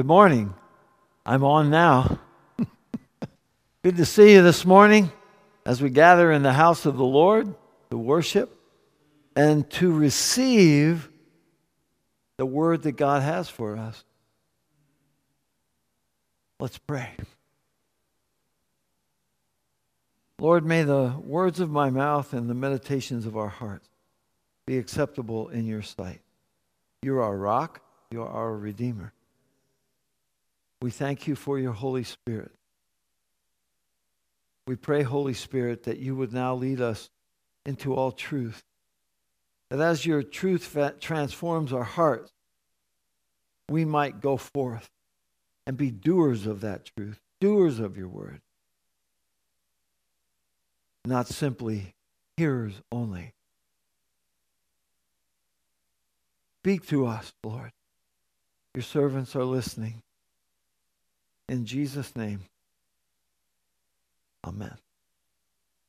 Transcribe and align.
Good 0.00 0.06
morning. 0.06 0.54
I'm 1.26 1.44
on 1.44 1.68
now. 1.68 2.20
Good 3.82 3.98
to 3.98 4.06
see 4.06 4.32
you 4.32 4.42
this 4.42 4.64
morning 4.64 5.12
as 5.66 5.82
we 5.82 5.90
gather 5.90 6.32
in 6.32 6.42
the 6.42 6.54
house 6.54 6.86
of 6.86 6.96
the 6.96 7.04
Lord 7.04 7.54
to 7.90 7.98
worship 7.98 8.50
and 9.36 9.68
to 9.72 9.92
receive 9.92 11.10
the 12.38 12.46
word 12.46 12.84
that 12.84 12.92
God 12.92 13.20
has 13.20 13.50
for 13.50 13.76
us. 13.76 14.02
Let's 16.58 16.78
pray. 16.78 17.10
Lord, 20.38 20.64
may 20.64 20.82
the 20.82 21.14
words 21.22 21.60
of 21.60 21.70
my 21.70 21.90
mouth 21.90 22.32
and 22.32 22.48
the 22.48 22.54
meditations 22.54 23.26
of 23.26 23.36
our 23.36 23.48
hearts 23.48 23.90
be 24.66 24.78
acceptable 24.78 25.50
in 25.50 25.66
your 25.66 25.82
sight. 25.82 26.22
You're 27.02 27.20
our 27.20 27.36
rock, 27.36 27.82
you're 28.10 28.26
our 28.26 28.56
redeemer. 28.56 29.12
We 30.82 30.90
thank 30.90 31.26
you 31.26 31.36
for 31.36 31.58
your 31.58 31.72
Holy 31.72 32.04
Spirit. 32.04 32.52
We 34.66 34.76
pray, 34.76 35.02
Holy 35.02 35.34
Spirit, 35.34 35.82
that 35.84 35.98
you 35.98 36.16
would 36.16 36.32
now 36.32 36.54
lead 36.54 36.80
us 36.80 37.10
into 37.66 37.94
all 37.94 38.12
truth. 38.12 38.62
That 39.68 39.80
as 39.80 40.06
your 40.06 40.22
truth 40.22 40.76
transforms 41.00 41.72
our 41.72 41.84
hearts, 41.84 42.32
we 43.68 43.84
might 43.84 44.20
go 44.20 44.36
forth 44.36 44.90
and 45.66 45.76
be 45.76 45.90
doers 45.90 46.46
of 46.46 46.60
that 46.62 46.90
truth, 46.96 47.20
doers 47.40 47.78
of 47.78 47.96
your 47.96 48.08
word, 48.08 48.40
not 51.04 51.28
simply 51.28 51.94
hearers 52.36 52.80
only. 52.90 53.34
Speak 56.62 56.86
to 56.88 57.06
us, 57.06 57.32
Lord. 57.44 57.72
Your 58.74 58.82
servants 58.82 59.36
are 59.36 59.44
listening. 59.44 60.02
In 61.50 61.64
Jesus' 61.64 62.14
name, 62.14 62.42
amen. 64.46 64.76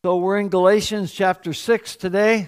So 0.03 0.17
we're 0.17 0.39
in 0.39 0.49
Galatians 0.49 1.13
chapter 1.13 1.53
6 1.53 1.97
today. 1.97 2.47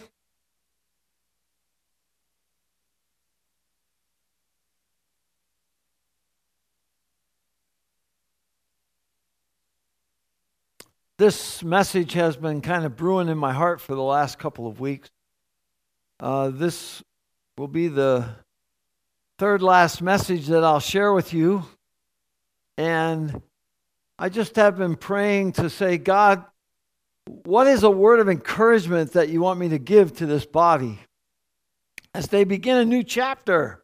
This 11.19 11.63
message 11.63 12.13
has 12.13 12.35
been 12.35 12.61
kind 12.61 12.83
of 12.83 12.95
brewing 12.95 13.27
in 13.27 13.37
my 13.37 13.53
heart 13.53 13.79
for 13.79 13.93
the 13.93 14.01
last 14.01 14.39
couple 14.39 14.65
of 14.65 14.79
weeks. 14.79 15.11
Uh, 16.19 16.49
this 16.49 17.03
will 17.59 17.67
be 17.67 17.89
the 17.89 18.27
third 19.37 19.61
last 19.61 20.01
message 20.01 20.47
that 20.47 20.63
I'll 20.63 20.79
share 20.79 21.13
with 21.13 21.31
you 21.31 21.63
and 22.77 23.41
I 24.17 24.29
just 24.29 24.55
have 24.55 24.77
been 24.77 24.95
praying 24.95 25.53
to 25.53 25.69
say, 25.69 25.97
God, 25.97 26.45
what 27.25 27.67
is 27.67 27.83
a 27.83 27.89
word 27.89 28.19
of 28.19 28.29
encouragement 28.29 29.13
that 29.13 29.29
you 29.29 29.41
want 29.41 29.59
me 29.59 29.69
to 29.69 29.79
give 29.79 30.15
to 30.17 30.25
this 30.25 30.45
body 30.45 30.99
as 32.13 32.27
they 32.27 32.43
begin 32.43 32.77
a 32.77 32.85
new 32.85 33.03
chapter? 33.03 33.83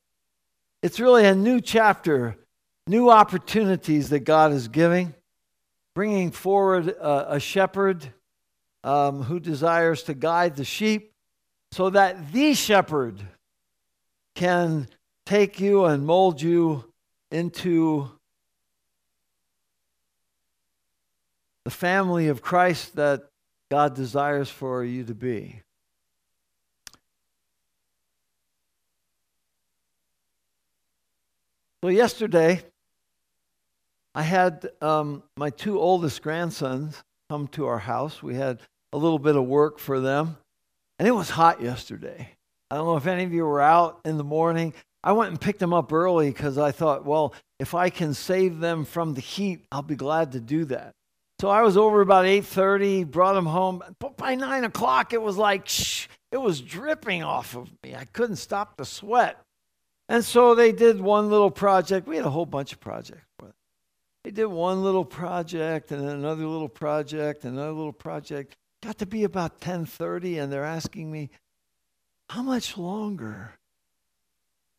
It's 0.81 0.99
really 0.99 1.25
a 1.25 1.35
new 1.35 1.61
chapter, 1.61 2.37
new 2.87 3.09
opportunities 3.09 4.09
that 4.09 4.21
God 4.21 4.51
is 4.51 4.67
giving, 4.67 5.13
bringing 5.93 6.31
forward 6.31 6.89
a, 6.89 7.35
a 7.35 7.39
shepherd 7.39 8.13
um, 8.83 9.23
who 9.23 9.39
desires 9.39 10.03
to 10.03 10.13
guide 10.13 10.55
the 10.55 10.63
sheep 10.63 11.11
so 11.71 11.89
that 11.89 12.31
the 12.31 12.53
shepherd 12.53 13.21
can 14.35 14.87
take 15.25 15.59
you 15.59 15.85
and 15.85 16.05
mold 16.05 16.41
you 16.41 16.85
into 17.31 18.09
the 21.69 21.75
family 21.75 22.29
of 22.29 22.41
Christ 22.41 22.95
that 22.95 23.29
God 23.69 23.93
desires 23.93 24.49
for 24.49 24.83
you 24.83 25.03
to 25.03 25.13
be. 25.13 25.61
So, 31.83 31.89
yesterday, 31.89 32.63
I 34.15 34.23
had 34.23 34.67
um, 34.81 35.21
my 35.37 35.51
two 35.51 35.79
oldest 35.79 36.23
grandsons 36.23 37.03
come 37.29 37.47
to 37.49 37.67
our 37.67 37.77
house. 37.77 38.23
We 38.23 38.33
had 38.33 38.57
a 38.91 38.97
little 38.97 39.19
bit 39.19 39.35
of 39.35 39.45
work 39.45 39.77
for 39.77 39.99
them, 39.99 40.37
and 40.97 41.07
it 41.07 41.11
was 41.11 41.29
hot 41.29 41.61
yesterday. 41.61 42.29
I 42.71 42.77
don't 42.77 42.87
know 42.87 42.97
if 42.97 43.05
any 43.05 43.25
of 43.25 43.31
you 43.31 43.45
were 43.45 43.61
out 43.61 43.99
in 44.05 44.17
the 44.17 44.23
morning. 44.23 44.73
I 45.03 45.11
went 45.11 45.29
and 45.29 45.39
picked 45.39 45.59
them 45.59 45.75
up 45.75 45.93
early 45.93 46.31
because 46.31 46.57
I 46.57 46.71
thought, 46.71 47.05
well, 47.05 47.35
if 47.59 47.75
I 47.75 47.91
can 47.91 48.15
save 48.15 48.59
them 48.59 48.85
from 48.85 49.13
the 49.13 49.21
heat, 49.21 49.67
I'll 49.71 49.83
be 49.83 49.95
glad 49.95 50.31
to 50.31 50.39
do 50.39 50.65
that. 50.65 50.95
So 51.39 51.49
I 51.49 51.61
was 51.61 51.77
over 51.77 52.01
about 52.01 52.25
8.30, 52.25 53.09
brought 53.09 53.37
him 53.37 53.45
home. 53.45 53.81
But 53.99 54.17
by 54.17 54.35
9 54.35 54.65
o'clock, 54.65 55.13
it 55.13 55.21
was 55.21 55.37
like, 55.37 55.67
shh, 55.67 56.07
it 56.31 56.37
was 56.37 56.59
dripping 56.59 57.23
off 57.23 57.55
of 57.55 57.69
me. 57.83 57.95
I 57.95 58.05
couldn't 58.05 58.35
stop 58.35 58.75
the 58.75 58.85
sweat. 58.85 59.37
And 60.09 60.25
so 60.25 60.53
they 60.53 60.71
did 60.71 60.99
one 60.99 61.29
little 61.29 61.51
project. 61.51 62.07
We 62.07 62.17
had 62.17 62.25
a 62.25 62.29
whole 62.29 62.45
bunch 62.45 62.73
of 62.73 62.79
projects. 62.79 63.25
They 64.23 64.31
did 64.31 64.47
one 64.47 64.83
little 64.83 65.05
project 65.05 65.91
and 65.91 66.05
then 66.05 66.15
another 66.15 66.45
little 66.45 66.67
project, 66.69 67.45
another 67.45 67.71
little 67.71 67.93
project. 67.93 68.57
Got 68.83 68.97
to 68.99 69.05
be 69.05 69.23
about 69.23 69.61
10:30 69.61 70.43
and 70.43 70.51
they're 70.51 70.65
asking 70.65 71.09
me, 71.11 71.29
"How 72.29 72.43
much 72.43 72.77
longer 72.77 73.57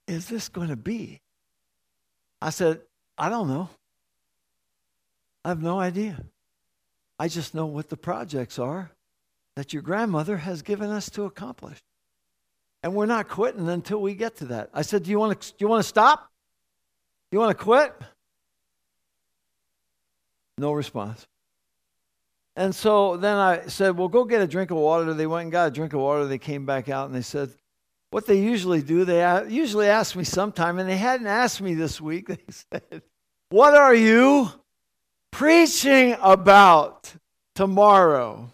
is 0.07 0.29
this 0.29 0.49
going 0.49 0.69
to 0.69 0.77
be?" 0.77 1.21
I 2.43 2.51
said, 2.51 2.83
"I 3.17 3.29
don't 3.29 3.49
know. 3.49 3.71
I 5.45 5.49
have 5.49 5.63
no 5.63 5.81
idea." 5.81 6.23
I 7.21 7.29
just 7.29 7.55
know 7.55 7.67
what 7.67 7.91
the 7.91 7.99
projects 7.99 8.59
are 8.59 8.93
that 9.55 9.75
your 9.75 9.83
grandmother 9.83 10.39
has 10.39 10.63
given 10.63 10.89
us 10.89 11.11
to 11.11 11.25
accomplish. 11.25 11.79
And 12.83 12.95
we're 12.95 13.05
not 13.05 13.29
quitting 13.29 13.69
until 13.69 14.01
we 14.01 14.15
get 14.15 14.37
to 14.37 14.47
that. 14.47 14.71
I 14.73 14.81
said, 14.81 15.03
Do 15.03 15.11
you 15.11 15.19
want 15.19 15.39
to, 15.39 15.51
do 15.51 15.57
you 15.59 15.69
want 15.69 15.83
to 15.83 15.89
stop? 15.89 16.31
Do 17.31 17.37
you 17.37 17.41
want 17.41 17.59
to 17.59 17.63
quit? 17.63 17.93
No 20.57 20.73
response. 20.73 21.27
And 22.57 22.75
so 22.75 23.19
then 23.19 23.37
I 23.37 23.67
said, 23.67 23.99
Well, 23.99 24.09
go 24.09 24.25
get 24.25 24.41
a 24.41 24.47
drink 24.47 24.71
of 24.71 24.79
water. 24.79 25.13
They 25.13 25.27
went 25.27 25.43
and 25.43 25.53
got 25.53 25.69
a 25.69 25.71
drink 25.71 25.93
of 25.93 26.01
water. 26.01 26.25
They 26.25 26.39
came 26.39 26.65
back 26.65 26.89
out 26.89 27.05
and 27.05 27.15
they 27.15 27.21
said, 27.21 27.51
What 28.13 28.27
they 28.27 28.41
usually 28.41 28.81
do, 28.81 29.05
they 29.05 29.45
usually 29.47 29.89
ask 29.89 30.17
me 30.17 30.25
sometime, 30.25 30.79
and 30.79 30.89
they 30.89 30.97
hadn't 30.97 31.27
asked 31.27 31.61
me 31.61 31.75
this 31.75 32.01
week. 32.01 32.29
They 32.29 32.39
said, 32.49 33.03
What 33.51 33.75
are 33.75 33.95
you 33.95 34.51
preaching 35.31 36.17
about 36.21 37.13
tomorrow. 37.55 38.51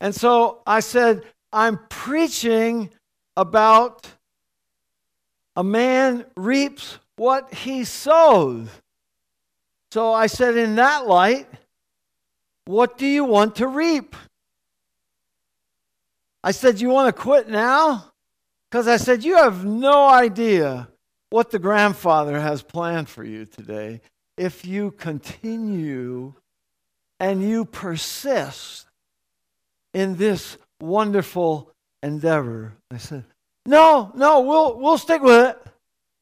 And 0.00 0.14
so 0.14 0.62
I 0.66 0.80
said, 0.80 1.22
I'm 1.52 1.78
preaching 1.88 2.90
about 3.36 4.06
a 5.56 5.64
man 5.64 6.24
reaps 6.36 6.98
what 7.16 7.52
he 7.52 7.84
sows. 7.84 8.68
So 9.90 10.12
I 10.12 10.26
said, 10.26 10.56
in 10.56 10.76
that 10.76 11.06
light, 11.06 11.48
what 12.66 12.98
do 12.98 13.06
you 13.06 13.24
want 13.24 13.56
to 13.56 13.66
reap? 13.66 14.14
I 16.44 16.50
said, 16.50 16.80
You 16.80 16.90
want 16.90 17.14
to 17.14 17.22
quit 17.22 17.48
now? 17.48 18.12
Because 18.70 18.86
I 18.86 18.98
said, 18.98 19.24
You 19.24 19.36
have 19.36 19.64
no 19.64 20.08
idea 20.08 20.88
what 21.30 21.50
the 21.50 21.58
grandfather 21.58 22.38
has 22.38 22.62
planned 22.62 23.08
for 23.08 23.24
you 23.24 23.46
today 23.46 24.00
if 24.38 24.64
you 24.64 24.92
continue 24.92 26.34
and 27.20 27.42
you 27.42 27.64
persist 27.64 28.86
in 29.92 30.16
this 30.16 30.56
wonderful 30.80 31.72
endeavor. 32.02 32.74
I 32.90 32.98
said, 32.98 33.24
No, 33.66 34.12
no, 34.14 34.40
we'll, 34.40 34.78
we'll 34.78 34.98
stick 34.98 35.22
with 35.22 35.50
it. 35.50 35.58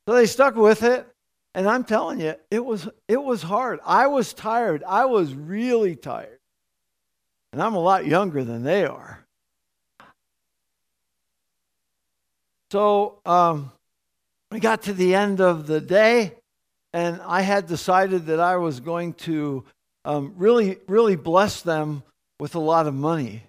So 0.06 0.14
they 0.14 0.26
stuck 0.26 0.56
with 0.56 0.82
it. 0.82 1.06
And 1.54 1.66
I'm 1.66 1.84
telling 1.84 2.20
you, 2.20 2.34
it 2.50 2.64
was, 2.64 2.88
it 3.08 3.22
was 3.22 3.42
hard. 3.42 3.80
I 3.84 4.08
was 4.08 4.34
tired. 4.34 4.84
I 4.86 5.06
was 5.06 5.34
really 5.34 5.96
tired. 5.96 6.38
And 7.52 7.62
I'm 7.62 7.74
a 7.74 7.80
lot 7.80 8.06
younger 8.06 8.44
than 8.44 8.62
they 8.62 8.84
are. 8.84 9.26
So 12.70 13.20
um, 13.24 13.72
we 14.50 14.60
got 14.60 14.82
to 14.82 14.92
the 14.92 15.14
end 15.14 15.40
of 15.40 15.66
the 15.66 15.80
day, 15.80 16.34
and 16.92 17.20
I 17.22 17.42
had 17.42 17.66
decided 17.66 18.26
that 18.26 18.40
I 18.40 18.56
was 18.56 18.80
going 18.80 19.14
to 19.14 19.64
um, 20.04 20.34
really, 20.36 20.78
really 20.86 21.16
bless 21.16 21.62
them 21.62 22.02
with 22.38 22.54
a 22.54 22.60
lot 22.60 22.86
of 22.86 22.94
money. 22.94 23.42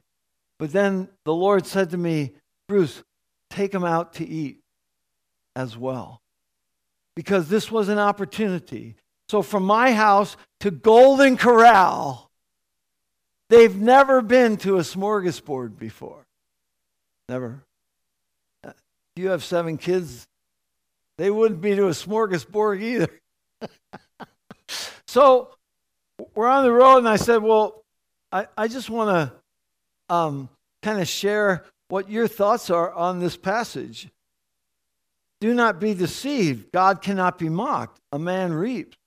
But 0.60 0.72
then 0.72 1.08
the 1.24 1.34
Lord 1.34 1.66
said 1.66 1.92
to 1.92 1.98
me, 1.98 2.34
Bruce, 2.68 3.04
take 3.50 3.72
them 3.72 3.86
out 3.86 4.14
to 4.14 4.28
eat 4.28 4.60
as 5.56 5.78
well. 5.78 6.22
Because 7.16 7.48
this 7.48 7.72
was 7.72 7.90
an 7.90 8.00
opportunity. 8.00 8.96
So 9.30 9.42
from 9.42 9.64
my 9.64 9.92
house 9.92 10.38
to 10.62 10.72
Golden 10.72 11.38
Corral, 11.38 12.30
they've 13.50 13.76
never 13.76 14.22
been 14.22 14.58
to 14.58 14.78
a 14.78 14.82
smorgasbord 14.82 15.78
before. 15.78 16.26
Never. 17.30 17.64
If 18.64 18.74
you 19.16 19.30
have 19.30 19.44
seven 19.44 19.78
kids, 19.78 20.28
they 21.18 21.30
wouldn't 21.30 21.62
be 21.62 21.76
to 21.76 21.88
a 21.88 21.92
smorgasbord 21.92 22.82
either. 22.82 23.10
so 25.08 25.50
we're 26.36 26.48
on 26.48 26.64
the 26.64 26.72
road, 26.72 26.98
and 27.00 27.10
I 27.10 27.16
said, 27.16 27.42
Well, 27.42 27.84
I, 28.32 28.48
I 28.58 28.68
just 28.68 28.90
want 28.90 29.32
to 30.10 30.14
um, 30.14 30.50
kind 30.82 31.02
of 31.02 31.08
share 31.08 31.66
what 31.90 32.10
your 32.10 32.28
thoughts 32.28 32.70
are 32.70 32.92
on 32.92 33.20
this 33.20 33.38
passage. 33.38 34.10
Do 35.40 35.54
not 35.54 35.80
be 35.80 35.94
deceived. 35.94 36.72
God 36.72 37.02
cannot 37.02 37.38
be 37.38 37.50
mocked. 37.50 38.00
A 38.12 38.20
man 38.20 38.54
reaps 38.54 38.98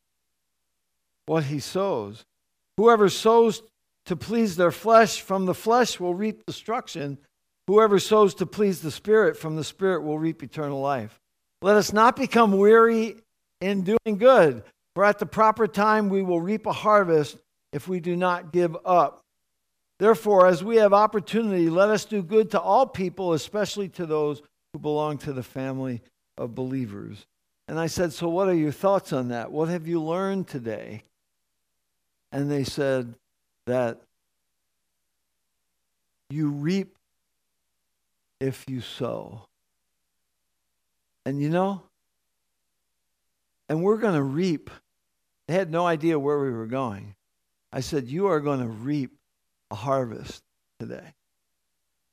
what 1.26 1.44
he 1.44 1.58
sows. 1.58 2.24
Whoever 2.76 3.08
sows 3.08 3.62
to 4.06 4.16
please 4.16 4.56
their 4.56 4.70
flesh 4.70 5.20
from 5.20 5.46
the 5.46 5.54
flesh 5.54 6.00
will 6.00 6.14
reap 6.14 6.46
destruction. 6.46 7.18
Whoever 7.66 7.98
sows 7.98 8.34
to 8.36 8.46
please 8.46 8.80
the 8.80 8.90
Spirit 8.90 9.36
from 9.36 9.56
the 9.56 9.64
Spirit 9.64 10.02
will 10.02 10.18
reap 10.18 10.42
eternal 10.42 10.80
life. 10.80 11.20
Let 11.62 11.76
us 11.76 11.92
not 11.92 12.16
become 12.16 12.56
weary 12.56 13.16
in 13.60 13.82
doing 13.82 14.18
good, 14.18 14.62
for 14.94 15.04
at 15.04 15.18
the 15.18 15.26
proper 15.26 15.66
time 15.66 16.08
we 16.08 16.22
will 16.22 16.40
reap 16.40 16.66
a 16.66 16.72
harvest 16.72 17.36
if 17.72 17.88
we 17.88 18.00
do 18.00 18.16
not 18.16 18.52
give 18.52 18.76
up. 18.84 19.22
Therefore, 19.98 20.46
as 20.46 20.64
we 20.64 20.76
have 20.76 20.94
opportunity, 20.94 21.68
let 21.68 21.90
us 21.90 22.06
do 22.06 22.22
good 22.22 22.50
to 22.52 22.60
all 22.60 22.86
people, 22.86 23.34
especially 23.34 23.88
to 23.90 24.06
those 24.06 24.40
who 24.72 24.78
belong 24.78 25.18
to 25.18 25.32
the 25.32 25.42
family 25.42 26.00
of 26.38 26.54
believers. 26.54 27.26
And 27.68 27.78
I 27.78 27.86
said, 27.86 28.12
So, 28.12 28.28
what 28.28 28.48
are 28.48 28.54
your 28.54 28.72
thoughts 28.72 29.12
on 29.12 29.28
that? 29.28 29.52
What 29.52 29.68
have 29.68 29.86
you 29.86 30.02
learned 30.02 30.48
today? 30.48 31.04
And 32.32 32.50
they 32.50 32.64
said 32.64 33.14
that 33.66 34.00
you 36.30 36.48
reap 36.48 36.96
if 38.40 38.64
you 38.68 38.80
sow. 38.80 39.42
And 41.26 41.40
you 41.40 41.50
know, 41.50 41.82
and 43.70 43.84
we're 43.84 43.98
going 43.98 44.16
to 44.16 44.22
reap. 44.22 44.68
They 45.46 45.54
had 45.54 45.70
no 45.70 45.86
idea 45.86 46.18
where 46.18 46.40
we 46.40 46.50
were 46.50 46.66
going. 46.66 47.14
I 47.72 47.80
said, 47.80 48.08
You 48.08 48.26
are 48.26 48.40
going 48.40 48.58
to 48.58 48.66
reap 48.66 49.12
a 49.70 49.76
harvest 49.76 50.42
today. 50.80 51.14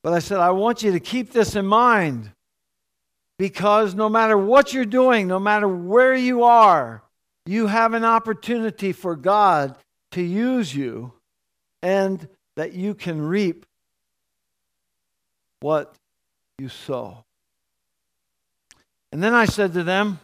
But 0.04 0.14
I 0.14 0.20
said, 0.20 0.38
I 0.38 0.52
want 0.52 0.84
you 0.84 0.92
to 0.92 1.00
keep 1.00 1.32
this 1.32 1.56
in 1.56 1.66
mind 1.66 2.32
because 3.40 3.96
no 3.96 4.08
matter 4.08 4.38
what 4.38 4.72
you're 4.72 4.86
doing, 4.86 5.28
no 5.28 5.40
matter 5.40 5.68
where 5.68 6.16
you 6.16 6.44
are, 6.44 7.02
you 7.48 7.66
have 7.68 7.94
an 7.94 8.06
opportunity 8.06 8.92
for 8.92 9.16
God 9.16 9.76
to 10.12 10.22
use 10.22 10.74
you 10.74 11.12
and 11.82 12.28
that 12.56 12.74
you 12.74 12.94
can 12.94 13.20
reap 13.20 13.66
what 15.62 15.96
you 16.60 16.70
sow. 16.70 17.26
And 19.12 19.24
then 19.24 19.34
I 19.34 19.46
said 19.46 19.74
to 19.74 19.84
them, 19.84 20.20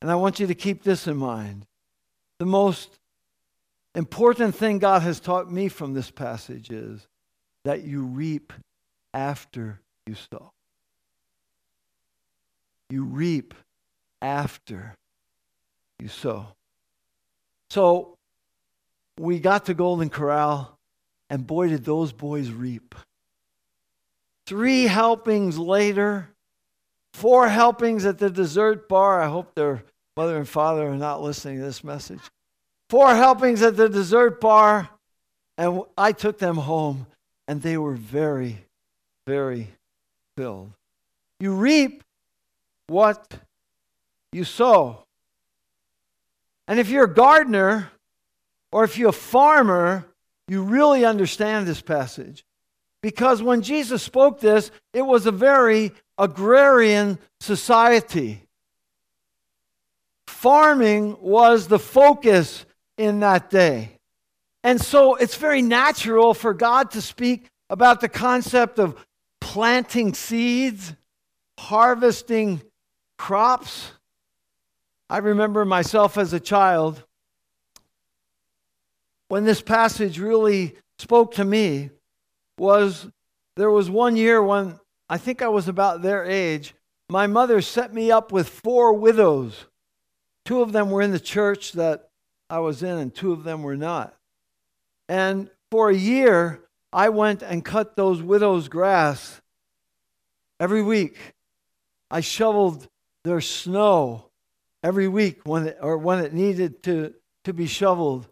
and 0.00 0.10
I 0.10 0.14
want 0.14 0.40
you 0.40 0.46
to 0.46 0.54
keep 0.54 0.82
this 0.82 1.06
in 1.06 1.16
mind 1.16 1.66
the 2.38 2.46
most 2.46 2.98
important 3.94 4.54
thing 4.54 4.78
God 4.78 5.02
has 5.02 5.20
taught 5.20 5.50
me 5.50 5.68
from 5.68 5.94
this 5.94 6.10
passage 6.10 6.70
is 6.70 7.06
that 7.64 7.82
you 7.82 8.02
reap 8.02 8.52
after 9.14 9.80
you 10.06 10.14
sow. 10.30 10.52
You 12.90 13.04
reap 13.04 13.54
after 14.20 14.94
you 15.98 16.08
sow. 16.08 16.46
So 17.70 18.16
we 19.18 19.38
got 19.40 19.66
to 19.66 19.74
Golden 19.74 20.10
Corral, 20.10 20.78
and 21.30 21.46
boy, 21.46 21.68
did 21.68 21.84
those 21.84 22.12
boys 22.12 22.50
reap. 22.50 22.94
Three 24.46 24.84
helpings 24.84 25.58
later, 25.58 26.28
four 27.16 27.48
helpings 27.48 28.04
at 28.04 28.18
the 28.18 28.28
dessert 28.28 28.88
bar. 28.88 29.22
I 29.22 29.28
hope 29.28 29.54
their 29.54 29.82
mother 30.16 30.36
and 30.36 30.48
father 30.48 30.86
are 30.88 30.96
not 30.96 31.22
listening 31.22 31.58
to 31.58 31.64
this 31.64 31.82
message. 31.82 32.20
Four 32.90 33.14
helpings 33.14 33.62
at 33.62 33.76
the 33.76 33.88
dessert 33.88 34.40
bar, 34.40 34.90
and 35.56 35.82
I 35.96 36.12
took 36.12 36.38
them 36.38 36.56
home, 36.56 37.06
and 37.48 37.62
they 37.62 37.78
were 37.78 37.94
very, 37.94 38.66
very 39.26 39.68
filled. 40.36 40.72
You 41.40 41.54
reap 41.54 42.04
what 42.86 43.34
you 44.32 44.44
sow. 44.44 45.04
And 46.68 46.78
if 46.78 46.90
you're 46.90 47.04
a 47.04 47.14
gardener, 47.14 47.90
or 48.72 48.84
if 48.84 48.98
you're 48.98 49.08
a 49.08 49.12
farmer, 49.12 50.04
you 50.48 50.62
really 50.62 51.04
understand 51.04 51.66
this 51.66 51.80
passage. 51.80 52.44
Because 53.02 53.42
when 53.42 53.62
Jesus 53.62 54.02
spoke 54.02 54.40
this, 54.40 54.70
it 54.92 55.02
was 55.02 55.24
a 55.26 55.32
very 55.32 55.92
agrarian 56.18 57.18
society. 57.40 58.42
Farming 60.26 61.16
was 61.20 61.68
the 61.68 61.78
focus 61.78 62.64
in 62.98 63.20
that 63.20 63.50
day. 63.50 63.98
And 64.62 64.80
so 64.80 65.14
it's 65.14 65.36
very 65.36 65.62
natural 65.62 66.34
for 66.34 66.52
God 66.52 66.90
to 66.92 67.02
speak 67.02 67.46
about 67.70 68.00
the 68.00 68.08
concept 68.08 68.78
of 68.78 68.96
planting 69.40 70.14
seeds, 70.14 70.94
harvesting 71.58 72.62
crops. 73.18 73.92
I 75.08 75.18
remember 75.18 75.64
myself 75.64 76.18
as 76.18 76.32
a 76.32 76.40
child 76.40 77.02
when 79.28 79.44
this 79.44 79.60
passage 79.60 80.18
really 80.18 80.76
spoke 80.98 81.34
to 81.34 81.44
me 81.44 81.90
was 82.58 83.06
there 83.56 83.70
was 83.70 83.90
one 83.90 84.16
year 84.16 84.42
when 84.42 84.78
I 85.08 85.18
think 85.18 85.42
I 85.42 85.48
was 85.48 85.68
about 85.68 86.02
their 86.02 86.24
age. 86.24 86.74
My 87.08 87.26
mother 87.26 87.60
set 87.60 87.94
me 87.94 88.10
up 88.10 88.32
with 88.32 88.48
four 88.48 88.92
widows. 88.92 89.66
Two 90.44 90.62
of 90.62 90.72
them 90.72 90.90
were 90.90 91.02
in 91.02 91.12
the 91.12 91.20
church 91.20 91.72
that 91.72 92.10
I 92.50 92.58
was 92.58 92.82
in, 92.82 92.98
and 92.98 93.14
two 93.14 93.32
of 93.32 93.44
them 93.44 93.62
were 93.62 93.76
not. 93.76 94.16
And 95.08 95.50
for 95.70 95.90
a 95.90 95.96
year, 95.96 96.62
I 96.92 97.08
went 97.10 97.42
and 97.42 97.64
cut 97.64 97.96
those 97.96 98.22
widows' 98.22 98.68
grass 98.68 99.40
every 100.58 100.82
week. 100.82 101.16
I 102.10 102.20
shoveled 102.20 102.88
their 103.24 103.40
snow 103.40 104.30
every 104.82 105.08
week 105.08 105.40
when 105.44 105.68
it, 105.68 105.78
or 105.80 105.98
when 105.98 106.20
it 106.20 106.32
needed 106.32 106.82
to, 106.84 107.14
to 107.44 107.52
be 107.52 107.66
shoveled. 107.66 108.28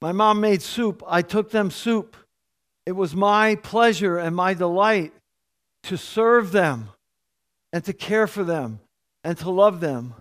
My 0.00 0.12
mom 0.12 0.40
made 0.40 0.62
soup. 0.62 1.02
I 1.06 1.22
took 1.22 1.50
them 1.50 1.70
soup. 1.70 2.16
It 2.84 2.92
was 2.92 3.14
my 3.14 3.56
pleasure 3.56 4.18
and 4.18 4.36
my 4.36 4.54
delight 4.54 5.12
to 5.86 5.96
serve 5.96 6.52
them 6.52 6.90
and 7.72 7.84
to 7.84 7.92
care 7.92 8.26
for 8.26 8.44
them 8.44 8.80
and 9.24 9.36
to 9.38 9.50
love 9.50 9.80
them. 9.80 10.14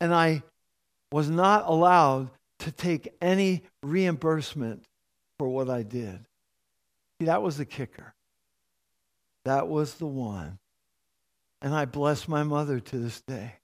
And 0.00 0.14
I 0.14 0.42
was 1.10 1.30
not 1.30 1.64
allowed 1.66 2.30
to 2.60 2.72
take 2.72 3.14
any 3.20 3.62
reimbursement 3.82 4.84
for 5.38 5.48
what 5.48 5.70
I 5.70 5.82
did. 5.82 6.18
See, 7.18 7.26
that 7.26 7.42
was 7.42 7.56
the 7.56 7.64
kicker. 7.64 8.14
That 9.44 9.68
was 9.68 9.94
the 9.94 10.06
one. 10.06 10.58
And 11.62 11.74
I 11.74 11.84
bless 11.84 12.28
my 12.28 12.42
mother 12.42 12.80
to 12.80 12.98
this 12.98 13.20
day. 13.22 13.54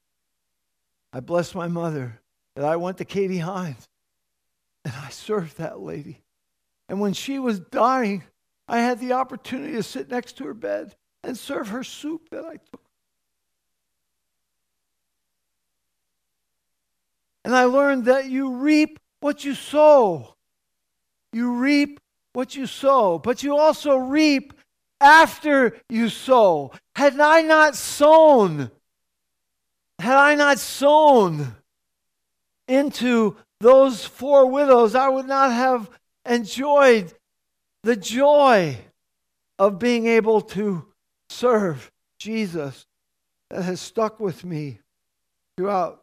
I 1.12 1.20
bless 1.20 1.54
my 1.54 1.68
mother 1.68 2.20
that 2.56 2.64
I 2.64 2.76
went 2.76 2.98
to 2.98 3.04
Katie 3.04 3.38
Hines 3.38 3.88
and 4.84 4.94
I 4.94 5.10
served 5.10 5.58
that 5.58 5.80
lady. 5.80 6.22
And 6.88 7.00
when 7.00 7.12
she 7.12 7.38
was 7.38 7.60
dying, 7.60 8.24
I 8.70 8.78
had 8.78 9.00
the 9.00 9.14
opportunity 9.14 9.72
to 9.72 9.82
sit 9.82 10.08
next 10.08 10.36
to 10.36 10.44
her 10.44 10.54
bed 10.54 10.94
and 11.24 11.36
serve 11.36 11.70
her 11.70 11.82
soup 11.82 12.30
that 12.30 12.44
I 12.44 12.52
took. 12.52 12.84
And 17.44 17.52
I 17.52 17.64
learned 17.64 18.04
that 18.04 18.26
you 18.26 18.54
reap 18.54 19.00
what 19.18 19.44
you 19.44 19.54
sow. 19.56 20.36
You 21.32 21.54
reap 21.54 21.98
what 22.32 22.54
you 22.54 22.66
sow, 22.66 23.18
but 23.18 23.42
you 23.42 23.56
also 23.56 23.96
reap 23.96 24.52
after 25.00 25.76
you 25.88 26.08
sow. 26.08 26.70
Had 26.94 27.18
I 27.18 27.42
not 27.42 27.74
sown, 27.74 28.70
had 29.98 30.16
I 30.16 30.36
not 30.36 30.60
sown 30.60 31.56
into 32.68 33.36
those 33.58 34.04
four 34.04 34.46
widows, 34.46 34.94
I 34.94 35.08
would 35.08 35.26
not 35.26 35.50
have 35.50 35.90
enjoyed 36.24 37.12
the 37.82 37.96
joy 37.96 38.78
of 39.58 39.78
being 39.78 40.06
able 40.06 40.40
to 40.40 40.86
serve 41.28 41.90
Jesus 42.18 42.86
that 43.50 43.62
has 43.62 43.80
stuck 43.80 44.20
with 44.20 44.44
me 44.44 44.80
throughout 45.56 46.02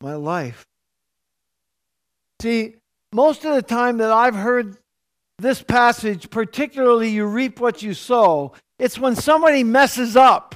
my 0.00 0.14
life. 0.14 0.66
See, 2.40 2.76
most 3.12 3.44
of 3.44 3.54
the 3.54 3.62
time 3.62 3.98
that 3.98 4.10
I've 4.10 4.34
heard 4.34 4.76
this 5.38 5.62
passage, 5.62 6.30
particularly 6.30 7.10
you 7.10 7.26
reap 7.26 7.60
what 7.60 7.82
you 7.82 7.94
sow, 7.94 8.52
it's 8.78 8.98
when 8.98 9.16
somebody 9.16 9.64
messes 9.64 10.16
up. 10.16 10.54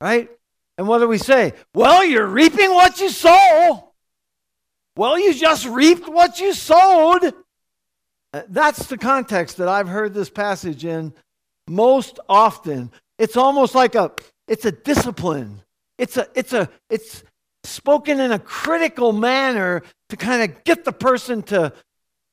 Right? 0.00 0.30
And 0.78 0.88
what 0.88 0.98
do 0.98 1.08
we 1.08 1.18
say? 1.18 1.52
Well, 1.74 2.04
you're 2.04 2.26
reaping 2.26 2.70
what 2.70 3.00
you 3.00 3.10
sow. 3.10 3.92
Well, 4.96 5.18
you 5.18 5.34
just 5.34 5.66
reaped 5.66 6.08
what 6.08 6.40
you 6.40 6.54
sowed. 6.54 7.34
Uh, 8.32 8.42
that's 8.48 8.86
the 8.86 8.98
context 8.98 9.56
that 9.56 9.68
I've 9.68 9.88
heard 9.88 10.14
this 10.14 10.30
passage 10.30 10.84
in 10.84 11.12
most 11.68 12.20
often. 12.28 12.90
It's 13.18 13.36
almost 13.36 13.74
like 13.74 13.94
a 13.94 14.12
it's 14.46 14.64
a 14.64 14.72
discipline. 14.72 15.62
it's 15.98 16.16
a 16.16 16.28
it's 16.34 16.52
a 16.52 16.68
it's 16.88 17.22
spoken 17.64 18.20
in 18.20 18.32
a 18.32 18.38
critical 18.38 19.12
manner 19.12 19.82
to 20.08 20.16
kind 20.16 20.42
of 20.42 20.64
get 20.64 20.84
the 20.84 20.92
person 20.92 21.42
to 21.44 21.72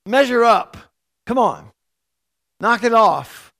measure 0.06 0.44
up. 0.44 0.78
Come 1.26 1.38
on. 1.38 1.72
Knock 2.60 2.84
it 2.84 2.94
off. 2.94 3.54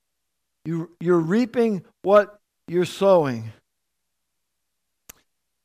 You, 0.64 0.90
you're 1.00 1.20
reaping 1.20 1.84
what 2.02 2.38
you're 2.66 2.84
sowing. 2.84 3.52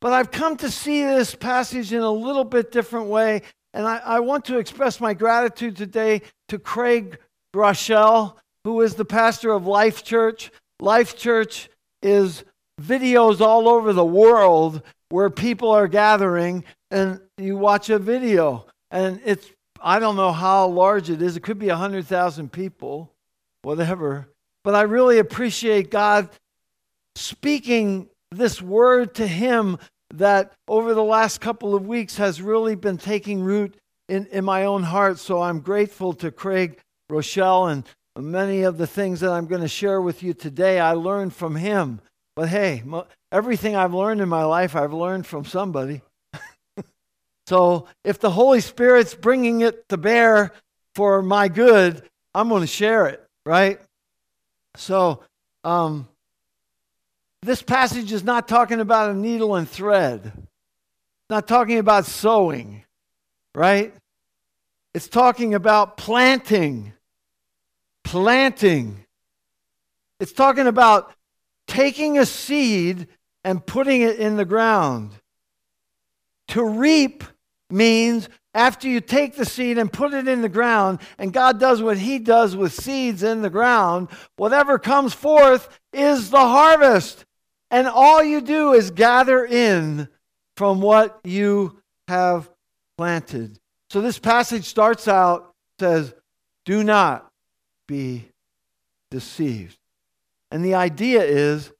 But 0.01 0.13
I've 0.13 0.31
come 0.31 0.57
to 0.57 0.69
see 0.69 1.03
this 1.03 1.33
passage 1.33 1.93
in 1.93 2.01
a 2.01 2.11
little 2.11 2.43
bit 2.43 2.71
different 2.71 3.07
way, 3.07 3.41
and 3.73 3.87
I, 3.87 3.97
I 3.97 4.19
want 4.19 4.45
to 4.45 4.57
express 4.57 4.99
my 4.99 5.13
gratitude 5.13 5.75
today 5.75 6.21
to 6.49 6.59
Craig 6.59 7.17
Groeschel, 7.55 8.35
who 8.63 8.81
is 8.81 8.95
the 8.95 9.05
pastor 9.05 9.51
of 9.51 9.65
Life 9.65 10.03
Church. 10.03 10.51
Life 10.79 11.17
Church 11.17 11.69
is 12.01 12.43
videos 12.81 13.41
all 13.41 13.67
over 13.67 13.93
the 13.93 14.05
world 14.05 14.81
where 15.09 15.29
people 15.29 15.71
are 15.71 15.87
gathering 15.87 16.63
and 16.91 17.19
you 17.37 17.57
watch 17.57 17.89
a 17.89 17.99
video 17.99 18.65
and 18.91 19.21
it's 19.25 19.49
I 19.85 19.99
don't 19.99 20.15
know 20.15 20.31
how 20.31 20.67
large 20.67 21.09
it 21.09 21.21
is. 21.21 21.35
It 21.35 21.41
could 21.41 21.59
be 21.59 21.67
100,000 21.67 22.49
people, 22.51 23.11
whatever. 23.63 24.29
But 24.63 24.75
I 24.75 24.83
really 24.83 25.19
appreciate 25.19 25.91
God 25.91 26.29
speaking 27.15 28.07
this 28.31 28.61
word 28.61 29.15
to 29.15 29.27
him 29.27 29.77
that 30.13 30.53
over 30.67 30.93
the 30.93 31.03
last 31.03 31.41
couple 31.41 31.75
of 31.75 31.87
weeks 31.87 32.17
has 32.17 32.41
really 32.41 32.75
been 32.75 32.97
taking 32.97 33.41
root 33.41 33.75
in, 34.07 34.27
in 34.27 34.45
my 34.45 34.65
own 34.65 34.83
heart. 34.83 35.19
So 35.19 35.41
I'm 35.41 35.59
grateful 35.59 36.13
to 36.13 36.31
Craig 36.31 36.79
Groeschel 37.11 37.71
and 37.71 37.83
many 38.15 38.61
of 38.63 38.77
the 38.77 38.87
things 38.87 39.19
that 39.21 39.31
I'm 39.31 39.47
going 39.47 39.61
to 39.61 39.67
share 39.67 40.01
with 40.01 40.21
you 40.21 40.33
today. 40.33 40.79
I 40.79 40.93
learned 40.93 41.33
from 41.33 41.55
him. 41.55 41.99
But 42.35 42.49
hey, 42.49 42.83
everything 43.31 43.75
I've 43.75 43.93
learned 43.93 44.21
in 44.21 44.29
my 44.29 44.43
life, 44.43 44.75
I've 44.75 44.93
learned 44.93 45.25
from 45.25 45.45
somebody. 45.45 46.01
so 47.47 47.87
if 48.03 48.19
the 48.19 48.31
Holy 48.31 48.61
Spirit's 48.61 49.15
bringing 49.15 49.61
it 49.61 49.87
to 49.89 49.97
bear 49.97 50.51
for 50.95 51.21
my 51.21 51.47
good, 51.47 52.03
I'm 52.35 52.49
going 52.49 52.61
to 52.61 52.67
share 52.67 53.07
it, 53.07 53.23
right? 53.45 53.79
So, 54.75 55.23
um, 55.63 56.07
this 57.45 57.61
passage 57.61 58.11
is 58.11 58.23
not 58.23 58.47
talking 58.47 58.79
about 58.79 59.11
a 59.11 59.13
needle 59.13 59.55
and 59.55 59.69
thread. 59.69 60.31
Not 61.29 61.47
talking 61.47 61.77
about 61.77 62.05
sowing, 62.05 62.83
right? 63.55 63.93
It's 64.93 65.07
talking 65.07 65.53
about 65.53 65.97
planting. 65.97 66.93
Planting. 68.03 69.05
It's 70.19 70.33
talking 70.33 70.67
about 70.67 71.11
taking 71.67 72.17
a 72.17 72.25
seed 72.25 73.07
and 73.43 73.65
putting 73.65 74.01
it 74.01 74.17
in 74.19 74.37
the 74.37 74.45
ground. 74.45 75.11
To 76.49 76.63
reap 76.63 77.23
means 77.69 78.29
after 78.53 78.87
you 78.87 79.01
take 79.01 79.35
the 79.35 79.45
seed 79.45 79.77
and 79.77 79.91
put 79.91 80.13
it 80.13 80.27
in 80.27 80.41
the 80.41 80.49
ground, 80.49 80.99
and 81.17 81.33
God 81.33 81.59
does 81.59 81.81
what 81.81 81.97
He 81.97 82.19
does 82.19 82.55
with 82.55 82.73
seeds 82.73 83.23
in 83.23 83.41
the 83.41 83.49
ground, 83.49 84.09
whatever 84.35 84.77
comes 84.77 85.13
forth 85.13 85.79
is 85.91 86.29
the 86.29 86.37
harvest. 86.37 87.25
And 87.73 87.87
all 87.87 88.23
you 88.23 88.39
do 88.39 88.73
is 88.73 88.91
gather 88.91 89.43
in 89.43 90.07
from 90.55 90.79
what 90.79 91.19
you 91.23 91.81
have 92.07 92.47
planted. 92.99 93.57
So 93.89 93.99
this 93.99 94.19
passage 94.19 94.65
starts 94.65 95.07
out, 95.07 95.55
says, 95.79 96.13
Do 96.65 96.83
not 96.83 97.31
be 97.87 98.25
deceived. 99.09 99.75
And 100.51 100.63
the 100.63 100.75
idea 100.75 101.23
is 101.23 101.71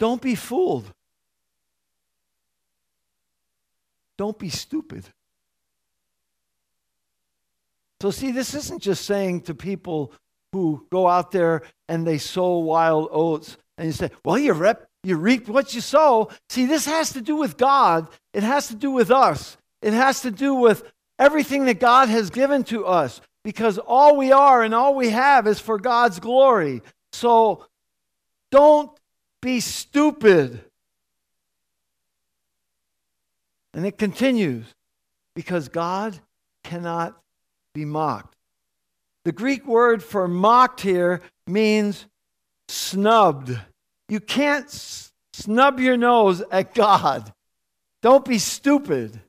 don't 0.00 0.20
be 0.20 0.34
fooled. 0.34 0.92
Don't 4.18 4.36
be 4.36 4.48
stupid. 4.48 5.04
So, 8.00 8.10
see, 8.10 8.32
this 8.32 8.52
isn't 8.52 8.82
just 8.82 9.04
saying 9.04 9.42
to 9.42 9.54
people 9.54 10.12
who 10.52 10.84
go 10.90 11.06
out 11.06 11.30
there 11.30 11.62
and 11.88 12.04
they 12.04 12.18
sow 12.18 12.58
wild 12.58 13.10
oats 13.12 13.56
and 13.78 13.86
you 13.86 13.92
say, 13.92 14.10
well, 14.24 14.38
you, 14.38 14.52
rep, 14.52 14.85
you 15.06 15.16
reap 15.16 15.48
what 15.48 15.72
you 15.72 15.80
sow. 15.80 16.30
See, 16.48 16.66
this 16.66 16.84
has 16.86 17.12
to 17.12 17.20
do 17.20 17.36
with 17.36 17.56
God, 17.56 18.08
it 18.34 18.42
has 18.42 18.68
to 18.68 18.74
do 18.74 18.90
with 18.90 19.10
us, 19.10 19.56
it 19.80 19.92
has 19.92 20.22
to 20.22 20.30
do 20.30 20.54
with 20.54 20.82
everything 21.18 21.66
that 21.66 21.78
God 21.78 22.08
has 22.08 22.28
given 22.30 22.64
to 22.64 22.84
us 22.84 23.20
because 23.44 23.78
all 23.78 24.16
we 24.16 24.32
are 24.32 24.64
and 24.64 24.74
all 24.74 24.96
we 24.96 25.10
have 25.10 25.46
is 25.46 25.60
for 25.60 25.78
God's 25.78 26.18
glory. 26.18 26.82
So, 27.12 27.64
don't 28.50 28.90
be 29.40 29.60
stupid. 29.60 30.60
And 33.72 33.86
it 33.86 33.98
continues 33.98 34.64
because 35.36 35.68
God 35.68 36.18
cannot 36.64 37.16
be 37.74 37.84
mocked. 37.84 38.34
The 39.24 39.32
Greek 39.32 39.66
word 39.66 40.02
for 40.02 40.26
mocked 40.26 40.80
here 40.80 41.20
means 41.46 42.06
snubbed. 42.68 43.56
You 44.08 44.20
can't 44.20 44.70
snub 45.32 45.80
your 45.80 45.96
nose 45.96 46.42
at 46.50 46.74
God. 46.74 47.32
Don't 48.02 48.24
be 48.24 48.38
stupid. 48.38 49.20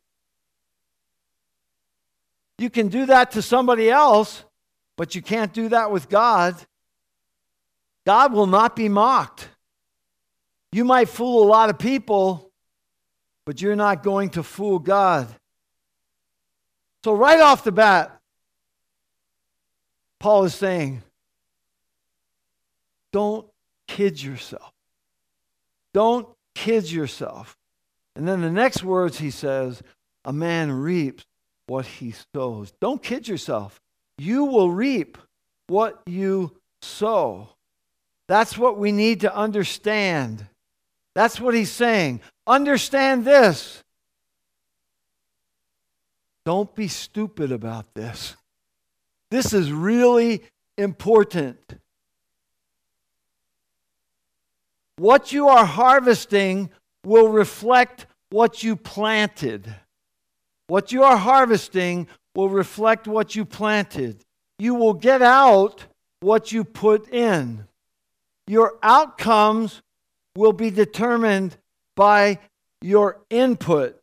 You 2.59 2.69
can 2.69 2.87
do 2.87 3.05
that 3.07 3.31
to 3.31 3.41
somebody 3.41 3.89
else, 3.89 4.43
but 4.95 5.15
you 5.15 5.21
can't 5.21 5.53
do 5.53 5.69
that 5.69 5.91
with 5.91 6.09
God. 6.09 6.55
God 8.05 8.33
will 8.33 8.47
not 8.47 8.75
be 8.75 8.89
mocked. 8.89 9.49
You 10.71 10.85
might 10.85 11.09
fool 11.09 11.43
a 11.43 11.47
lot 11.47 11.69
of 11.69 11.79
people, 11.79 12.51
but 13.45 13.61
you're 13.61 13.75
not 13.75 14.03
going 14.03 14.31
to 14.31 14.43
fool 14.43 14.79
God. 14.79 15.27
So, 17.03 17.13
right 17.13 17.39
off 17.39 17.63
the 17.63 17.71
bat, 17.71 18.19
Paul 20.19 20.45
is 20.45 20.55
saying, 20.55 21.03
don't 23.13 23.47
kid 23.87 24.21
yourself. 24.21 24.73
Don't 25.93 26.27
kid 26.55 26.91
yourself. 26.91 27.57
And 28.15 28.27
then 28.27 28.41
the 28.41 28.51
next 28.51 28.83
words 28.83 29.19
he 29.19 29.31
says, 29.31 29.81
a 30.25 30.33
man 30.33 30.71
reaps 30.71 31.25
what 31.67 31.85
he 31.85 32.13
sows. 32.33 32.73
Don't 32.79 33.01
kid 33.01 33.27
yourself. 33.27 33.81
You 34.17 34.45
will 34.45 34.71
reap 34.71 35.17
what 35.67 36.01
you 36.05 36.51
sow. 36.81 37.49
That's 38.27 38.57
what 38.57 38.77
we 38.77 38.91
need 38.91 39.21
to 39.21 39.35
understand. 39.35 40.45
That's 41.15 41.39
what 41.39 41.53
he's 41.53 41.71
saying. 41.71 42.21
Understand 42.45 43.25
this. 43.25 43.83
Don't 46.45 46.73
be 46.75 46.87
stupid 46.87 47.51
about 47.51 47.93
this. 47.93 48.35
This 49.29 49.53
is 49.53 49.71
really 49.71 50.41
important. 50.77 51.57
What 54.97 55.31
you 55.31 55.47
are 55.47 55.65
harvesting 55.65 56.69
will 57.05 57.29
reflect 57.29 58.05
what 58.29 58.63
you 58.63 58.75
planted. 58.75 59.73
What 60.67 60.91
you 60.91 61.03
are 61.03 61.17
harvesting 61.17 62.07
will 62.35 62.49
reflect 62.49 63.07
what 63.07 63.35
you 63.35 63.45
planted. 63.45 64.23
You 64.59 64.75
will 64.75 64.93
get 64.93 65.21
out 65.21 65.85
what 66.19 66.51
you 66.51 66.63
put 66.63 67.07
in 67.09 67.67
your 68.47 68.77
outcomes 68.81 69.81
will 70.35 70.53
be 70.53 70.71
determined 70.71 71.57
by 71.95 72.39
your 72.81 73.19
input. 73.29 74.01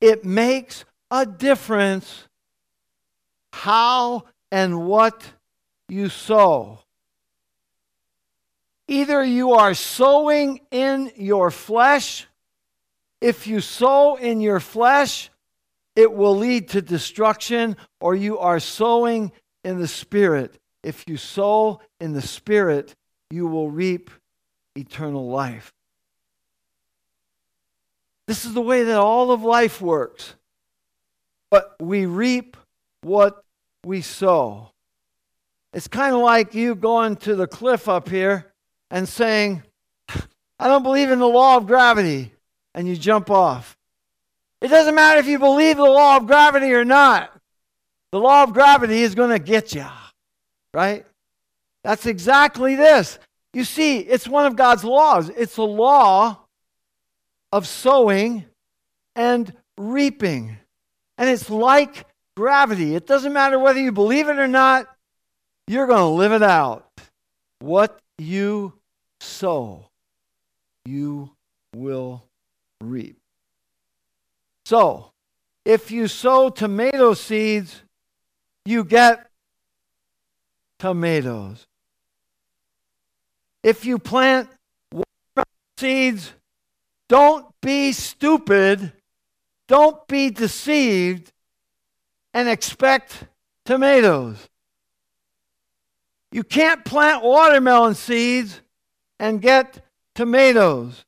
It 0.00 0.24
makes 0.24 0.84
a 1.10 1.26
difference 1.26 2.24
how 3.52 4.24
and 4.50 4.86
what 4.86 5.22
you 5.88 6.08
sow. 6.08 6.80
Either 8.86 9.24
you 9.24 9.52
are 9.52 9.74
sowing 9.74 10.60
in 10.70 11.10
your 11.16 11.50
flesh. 11.50 12.26
If 13.20 13.46
you 13.46 13.60
sow 13.60 14.16
in 14.16 14.40
your 14.40 14.60
flesh, 14.60 15.30
it 15.96 16.12
will 16.12 16.36
lead 16.36 16.68
to 16.70 16.82
destruction, 16.82 17.76
or 18.00 18.14
you 18.14 18.38
are 18.38 18.60
sowing 18.60 19.32
in 19.62 19.78
the 19.78 19.88
Spirit. 19.88 20.58
If 20.82 21.04
you 21.08 21.16
sow 21.16 21.80
in 22.00 22.12
the 22.12 22.20
Spirit, 22.20 22.94
you 23.30 23.46
will 23.46 23.70
reap 23.70 24.10
eternal 24.76 25.28
life. 25.28 25.72
This 28.26 28.44
is 28.44 28.54
the 28.54 28.60
way 28.60 28.82
that 28.84 28.98
all 28.98 29.30
of 29.30 29.42
life 29.42 29.80
works. 29.80 30.34
But 31.50 31.76
we 31.80 32.04
reap 32.06 32.56
what 33.02 33.44
we 33.84 34.02
sow. 34.02 34.70
It's 35.72 35.88
kind 35.88 36.14
of 36.14 36.20
like 36.20 36.54
you 36.54 36.74
going 36.74 37.16
to 37.16 37.34
the 37.34 37.46
cliff 37.46 37.88
up 37.88 38.08
here 38.08 38.53
and 38.90 39.08
saying, 39.08 39.62
I 40.58 40.68
don't 40.68 40.82
believe 40.82 41.10
in 41.10 41.18
the 41.18 41.28
law 41.28 41.56
of 41.56 41.66
gravity, 41.66 42.32
and 42.74 42.88
you 42.88 42.96
jump 42.96 43.30
off. 43.30 43.76
It 44.60 44.68
doesn't 44.68 44.94
matter 44.94 45.20
if 45.20 45.26
you 45.26 45.38
believe 45.38 45.76
the 45.76 45.84
law 45.84 46.16
of 46.16 46.26
gravity 46.26 46.72
or 46.72 46.84
not. 46.84 47.30
The 48.12 48.20
law 48.20 48.44
of 48.44 48.52
gravity 48.52 49.02
is 49.02 49.14
going 49.14 49.30
to 49.30 49.38
get 49.38 49.74
you 49.74 49.86
right? 50.74 51.06
That's 51.84 52.04
exactly 52.04 52.74
this. 52.74 53.18
You 53.54 53.64
see, 53.64 54.00
it's 54.00 54.28
one 54.28 54.44
of 54.44 54.56
God's 54.56 54.84
laws. 54.84 55.30
It's 55.30 55.56
a 55.56 55.62
law 55.62 56.40
of 57.52 57.66
sowing 57.66 58.44
and 59.14 59.54
reaping. 59.78 60.58
And 61.16 61.30
it's 61.30 61.48
like 61.48 62.04
gravity. 62.36 62.96
It 62.96 63.06
doesn't 63.06 63.32
matter 63.32 63.58
whether 63.58 63.80
you 63.80 63.92
believe 63.92 64.28
it 64.28 64.38
or 64.38 64.48
not, 64.48 64.88
you're 65.68 65.86
going 65.86 66.00
to 66.00 66.06
live 66.06 66.32
it 66.32 66.42
out. 66.42 66.90
What 67.60 67.98
you 68.18 68.74
sow, 69.20 69.90
you 70.84 71.30
will 71.74 72.24
reap. 72.80 73.18
So, 74.64 75.12
if 75.64 75.90
you 75.90 76.08
sow 76.08 76.50
tomato 76.50 77.14
seeds, 77.14 77.82
you 78.64 78.84
get 78.84 79.26
tomatoes. 80.78 81.66
If 83.62 83.84
you 83.84 83.98
plant 83.98 84.48
seeds, 85.78 86.32
don't 87.08 87.46
be 87.60 87.92
stupid, 87.92 88.92
don't 89.68 90.06
be 90.06 90.30
deceived, 90.30 91.32
and 92.32 92.48
expect 92.48 93.24
tomatoes. 93.64 94.48
You 96.34 96.42
can't 96.42 96.84
plant 96.84 97.22
watermelon 97.22 97.94
seeds 97.94 98.60
and 99.20 99.40
get 99.40 99.84
tomatoes. 100.16 101.04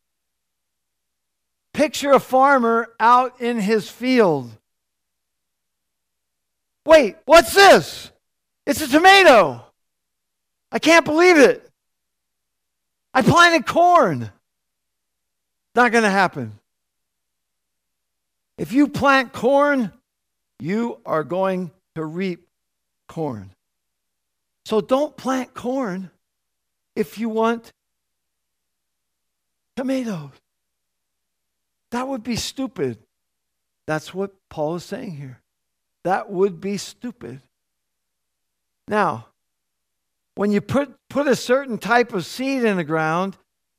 Picture 1.72 2.12
a 2.12 2.20
farmer 2.20 2.94
out 3.00 3.40
in 3.40 3.58
his 3.58 3.90
field. 3.90 4.52
Wait, 6.84 7.16
what's 7.24 7.52
this? 7.52 8.12
It's 8.66 8.80
a 8.80 8.86
tomato. 8.86 9.64
I 10.70 10.78
can't 10.78 11.04
believe 11.04 11.38
it. 11.38 11.68
I 13.12 13.22
planted 13.22 13.66
corn. 13.66 14.30
Not 15.74 15.90
going 15.90 16.04
to 16.04 16.08
happen. 16.08 16.52
If 18.58 18.72
you 18.72 18.86
plant 18.86 19.32
corn, 19.32 19.90
you 20.60 21.00
are 21.04 21.24
going 21.24 21.72
to 21.96 22.04
reap 22.04 22.46
corn. 23.08 23.50
So 24.66 24.80
don't 24.80 25.16
plant 25.16 25.54
corn 25.54 26.10
if 26.96 27.18
you 27.18 27.28
want 27.28 27.70
tomatoes. 29.76 30.32
That 31.92 32.08
would 32.08 32.24
be 32.24 32.34
stupid. 32.34 32.98
That's 33.86 34.12
what 34.12 34.32
Paul 34.48 34.74
is 34.74 34.84
saying 34.84 35.18
here. 35.18 35.38
That 36.02 36.32
would 36.32 36.60
be 36.60 36.78
stupid. 36.78 37.42
Now, 38.88 39.28
when 40.34 40.50
you 40.50 40.60
put, 40.60 40.96
put 41.08 41.28
a 41.28 41.36
certain 41.36 41.78
type 41.78 42.12
of 42.12 42.26
seed 42.26 42.64
in 42.64 42.76
the 42.76 42.82
ground, 42.82 43.36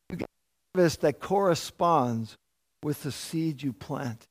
you 0.09 0.15
get 0.15 0.29
harvest 0.73 1.01
that 1.01 1.19
corresponds 1.19 2.37
with 2.81 3.03
the 3.03 3.11
seed 3.11 3.61
you 3.61 3.73
plant. 3.73 4.25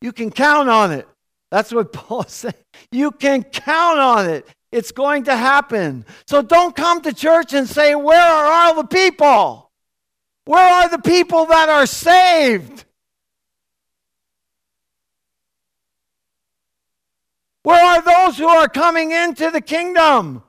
You 0.00 0.10
can 0.10 0.32
count 0.32 0.68
on 0.68 0.90
it. 0.90 1.06
That's 1.52 1.72
what 1.72 1.92
Paul 1.92 2.24
said. 2.24 2.56
You 2.90 3.12
can 3.12 3.44
count 3.44 4.00
on 4.00 4.28
it. 4.28 4.48
It's 4.74 4.90
going 4.90 5.22
to 5.24 5.36
happen. 5.36 6.04
So 6.26 6.42
don't 6.42 6.74
come 6.74 7.00
to 7.02 7.12
church 7.12 7.54
and 7.54 7.68
say, 7.68 7.94
Where 7.94 8.20
are 8.20 8.44
all 8.44 8.74
the 8.74 8.88
people? 8.88 9.70
Where 10.46 10.68
are 10.68 10.88
the 10.88 10.98
people 10.98 11.46
that 11.46 11.68
are 11.68 11.86
saved? 11.86 12.84
Where 17.62 17.84
are 17.84 18.02
those 18.02 18.36
who 18.36 18.48
are 18.48 18.68
coming 18.68 19.12
into 19.12 19.52
the 19.52 19.60
kingdom? 19.60 20.42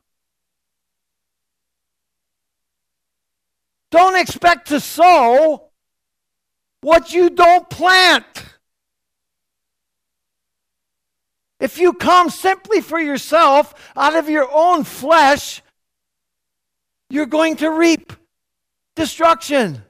Don't 3.91 4.19
expect 4.19 4.69
to 4.69 4.79
sow 4.79 5.69
what 6.81 7.13
you 7.13 7.29
don't 7.29 7.69
plant. 7.69 8.54
If 11.65 11.79
you 11.79 11.93
come 11.93 12.29
simply 12.29 12.79
for 12.79 12.99
yourself 12.99 13.73
out 13.95 14.15
of 14.15 14.29
your 14.29 14.47
own 14.53 14.83
flesh, 14.83 15.63
you're 17.09 17.25
going 17.25 17.55
to 17.55 17.71
reap 17.71 18.13
destruction. 18.95 19.81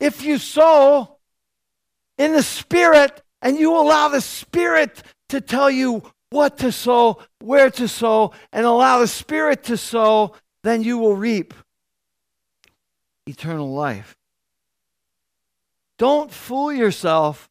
If 0.00 0.24
you 0.24 0.38
sow 0.38 1.18
in 2.16 2.32
the 2.32 2.42
Spirit 2.42 3.20
and 3.42 3.58
you 3.58 3.76
allow 3.76 4.08
the 4.08 4.22
Spirit 4.22 5.02
to 5.28 5.42
tell 5.42 5.70
you 5.70 6.02
what 6.30 6.56
to 6.60 6.72
sow, 6.72 7.18
where 7.42 7.70
to 7.72 7.88
sow, 7.88 8.32
and 8.50 8.64
allow 8.64 8.98
the 8.98 9.06
Spirit 9.06 9.64
to 9.64 9.76
sow, 9.76 10.34
then 10.62 10.82
you 10.82 10.96
will 10.96 11.14
reap 11.14 11.52
eternal 13.26 13.70
life. 13.70 14.16
Don't 15.98 16.32
fool 16.32 16.72
yourself 16.72 17.50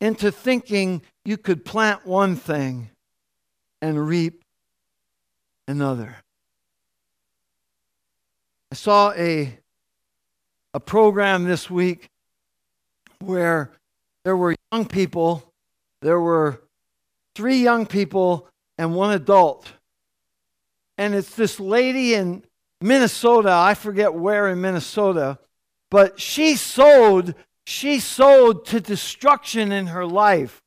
into 0.00 0.30
thinking 0.30 1.02
you 1.28 1.36
could 1.36 1.62
plant 1.62 2.06
one 2.06 2.36
thing 2.36 2.88
and 3.82 4.08
reap 4.08 4.42
another. 5.66 6.16
I 8.72 8.74
saw 8.74 9.12
a, 9.12 9.58
a 10.72 10.80
program 10.80 11.44
this 11.44 11.68
week 11.68 12.08
where 13.18 13.70
there 14.24 14.38
were 14.38 14.56
young 14.72 14.86
people, 14.86 15.52
there 16.00 16.18
were 16.18 16.62
three 17.34 17.58
young 17.58 17.84
people 17.84 18.48
and 18.78 18.94
one 18.94 19.12
adult. 19.12 19.70
And 20.96 21.14
it's 21.14 21.36
this 21.36 21.60
lady 21.60 22.14
in 22.14 22.42
Minnesota, 22.80 23.52
I 23.52 23.74
forget 23.74 24.14
where 24.14 24.48
in 24.48 24.62
Minnesota, 24.62 25.38
but 25.90 26.18
she 26.18 26.56
sowed, 26.56 27.34
she 27.66 28.00
sowed 28.00 28.64
to 28.68 28.80
destruction 28.80 29.72
in 29.72 29.88
her 29.88 30.06
life. 30.06 30.62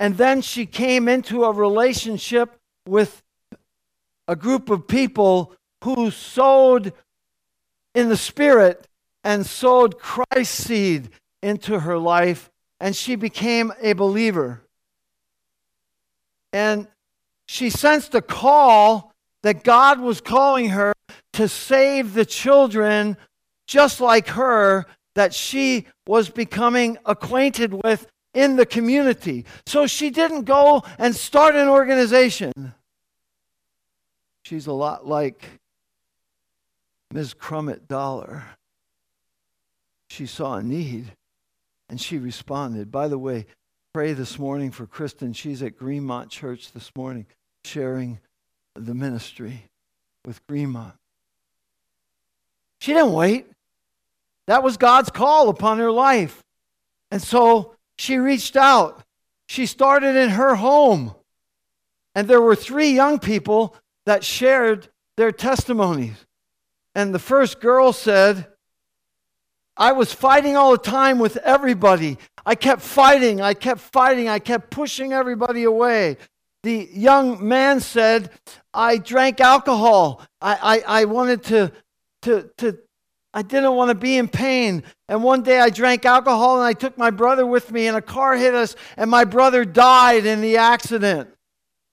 And 0.00 0.16
then 0.16 0.42
she 0.42 0.66
came 0.66 1.08
into 1.08 1.44
a 1.44 1.52
relationship 1.52 2.58
with 2.86 3.22
a 4.26 4.36
group 4.36 4.70
of 4.70 4.86
people 4.86 5.52
who 5.82 6.10
sowed 6.10 6.92
in 7.94 8.08
the 8.08 8.16
Spirit 8.16 8.86
and 9.24 9.44
sowed 9.44 9.98
Christ's 9.98 10.64
seed 10.64 11.10
into 11.42 11.80
her 11.80 11.98
life, 11.98 12.50
and 12.80 12.94
she 12.94 13.16
became 13.16 13.72
a 13.80 13.92
believer. 13.92 14.62
And 16.52 16.86
she 17.46 17.70
sensed 17.70 18.14
a 18.14 18.22
call 18.22 19.12
that 19.42 19.64
God 19.64 20.00
was 20.00 20.20
calling 20.20 20.70
her 20.70 20.92
to 21.34 21.48
save 21.48 22.14
the 22.14 22.24
children 22.24 23.16
just 23.66 24.00
like 24.00 24.28
her 24.28 24.86
that 25.14 25.34
she 25.34 25.86
was 26.06 26.28
becoming 26.30 26.98
acquainted 27.04 27.72
with 27.72 28.06
in 28.38 28.56
the 28.56 28.66
community. 28.66 29.44
So 29.66 29.86
she 29.86 30.10
didn't 30.10 30.44
go 30.44 30.82
and 30.98 31.14
start 31.14 31.56
an 31.56 31.68
organization. 31.68 32.74
She's 34.42 34.66
a 34.66 34.72
lot 34.72 35.06
like 35.06 35.44
Ms. 37.12 37.34
Crummett 37.34 37.88
Dollar. 37.88 38.44
She 40.08 40.26
saw 40.26 40.54
a 40.54 40.62
need 40.62 41.12
and 41.88 42.00
she 42.00 42.18
responded. 42.18 42.90
By 42.90 43.08
the 43.08 43.18
way, 43.18 43.46
pray 43.92 44.12
this 44.12 44.38
morning 44.38 44.70
for 44.70 44.86
Kristen. 44.86 45.32
She's 45.32 45.62
at 45.62 45.78
Greenmont 45.78 46.30
Church 46.30 46.72
this 46.72 46.90
morning 46.96 47.26
sharing 47.64 48.20
the 48.74 48.94
ministry 48.94 49.64
with 50.24 50.46
Greenmont. 50.46 50.92
She 52.80 52.92
didn't 52.92 53.12
wait. 53.12 53.46
That 54.46 54.62
was 54.62 54.76
God's 54.76 55.10
call 55.10 55.48
upon 55.48 55.78
her 55.78 55.90
life. 55.90 56.42
And 57.10 57.20
so 57.20 57.74
she 57.98 58.16
reached 58.16 58.56
out. 58.56 59.02
She 59.48 59.66
started 59.66 60.16
in 60.16 60.30
her 60.30 60.54
home. 60.54 61.14
And 62.14 62.28
there 62.28 62.40
were 62.40 62.56
three 62.56 62.90
young 62.90 63.18
people 63.18 63.76
that 64.06 64.24
shared 64.24 64.88
their 65.16 65.32
testimonies. 65.32 66.16
And 66.94 67.14
the 67.14 67.18
first 67.18 67.60
girl 67.60 67.92
said, 67.92 68.46
I 69.76 69.92
was 69.92 70.12
fighting 70.12 70.56
all 70.56 70.72
the 70.72 70.78
time 70.78 71.18
with 71.18 71.36
everybody. 71.38 72.18
I 72.44 72.54
kept 72.54 72.82
fighting, 72.82 73.40
I 73.40 73.54
kept 73.54 73.80
fighting, 73.80 74.28
I 74.28 74.38
kept 74.38 74.70
pushing 74.70 75.12
everybody 75.12 75.64
away. 75.64 76.16
The 76.64 76.88
young 76.92 77.46
man 77.46 77.80
said, 77.80 78.30
I 78.74 78.98
drank 78.98 79.40
alcohol. 79.40 80.22
I, 80.40 80.82
I, 80.86 81.00
I 81.00 81.04
wanted 81.04 81.44
to, 81.44 81.72
to, 82.22 82.50
to 82.58 82.78
I 83.34 83.42
didn't 83.42 83.74
want 83.74 83.90
to 83.90 83.94
be 83.94 84.16
in 84.16 84.28
pain. 84.28 84.82
And 85.08 85.22
one 85.22 85.42
day 85.42 85.60
I 85.60 85.70
drank 85.70 86.04
alcohol 86.04 86.56
and 86.56 86.64
I 86.64 86.72
took 86.72 86.96
my 86.96 87.10
brother 87.10 87.46
with 87.46 87.70
me, 87.70 87.86
and 87.86 87.96
a 87.96 88.02
car 88.02 88.36
hit 88.36 88.54
us, 88.54 88.74
and 88.96 89.10
my 89.10 89.24
brother 89.24 89.64
died 89.64 90.26
in 90.26 90.40
the 90.40 90.56
accident. 90.56 91.30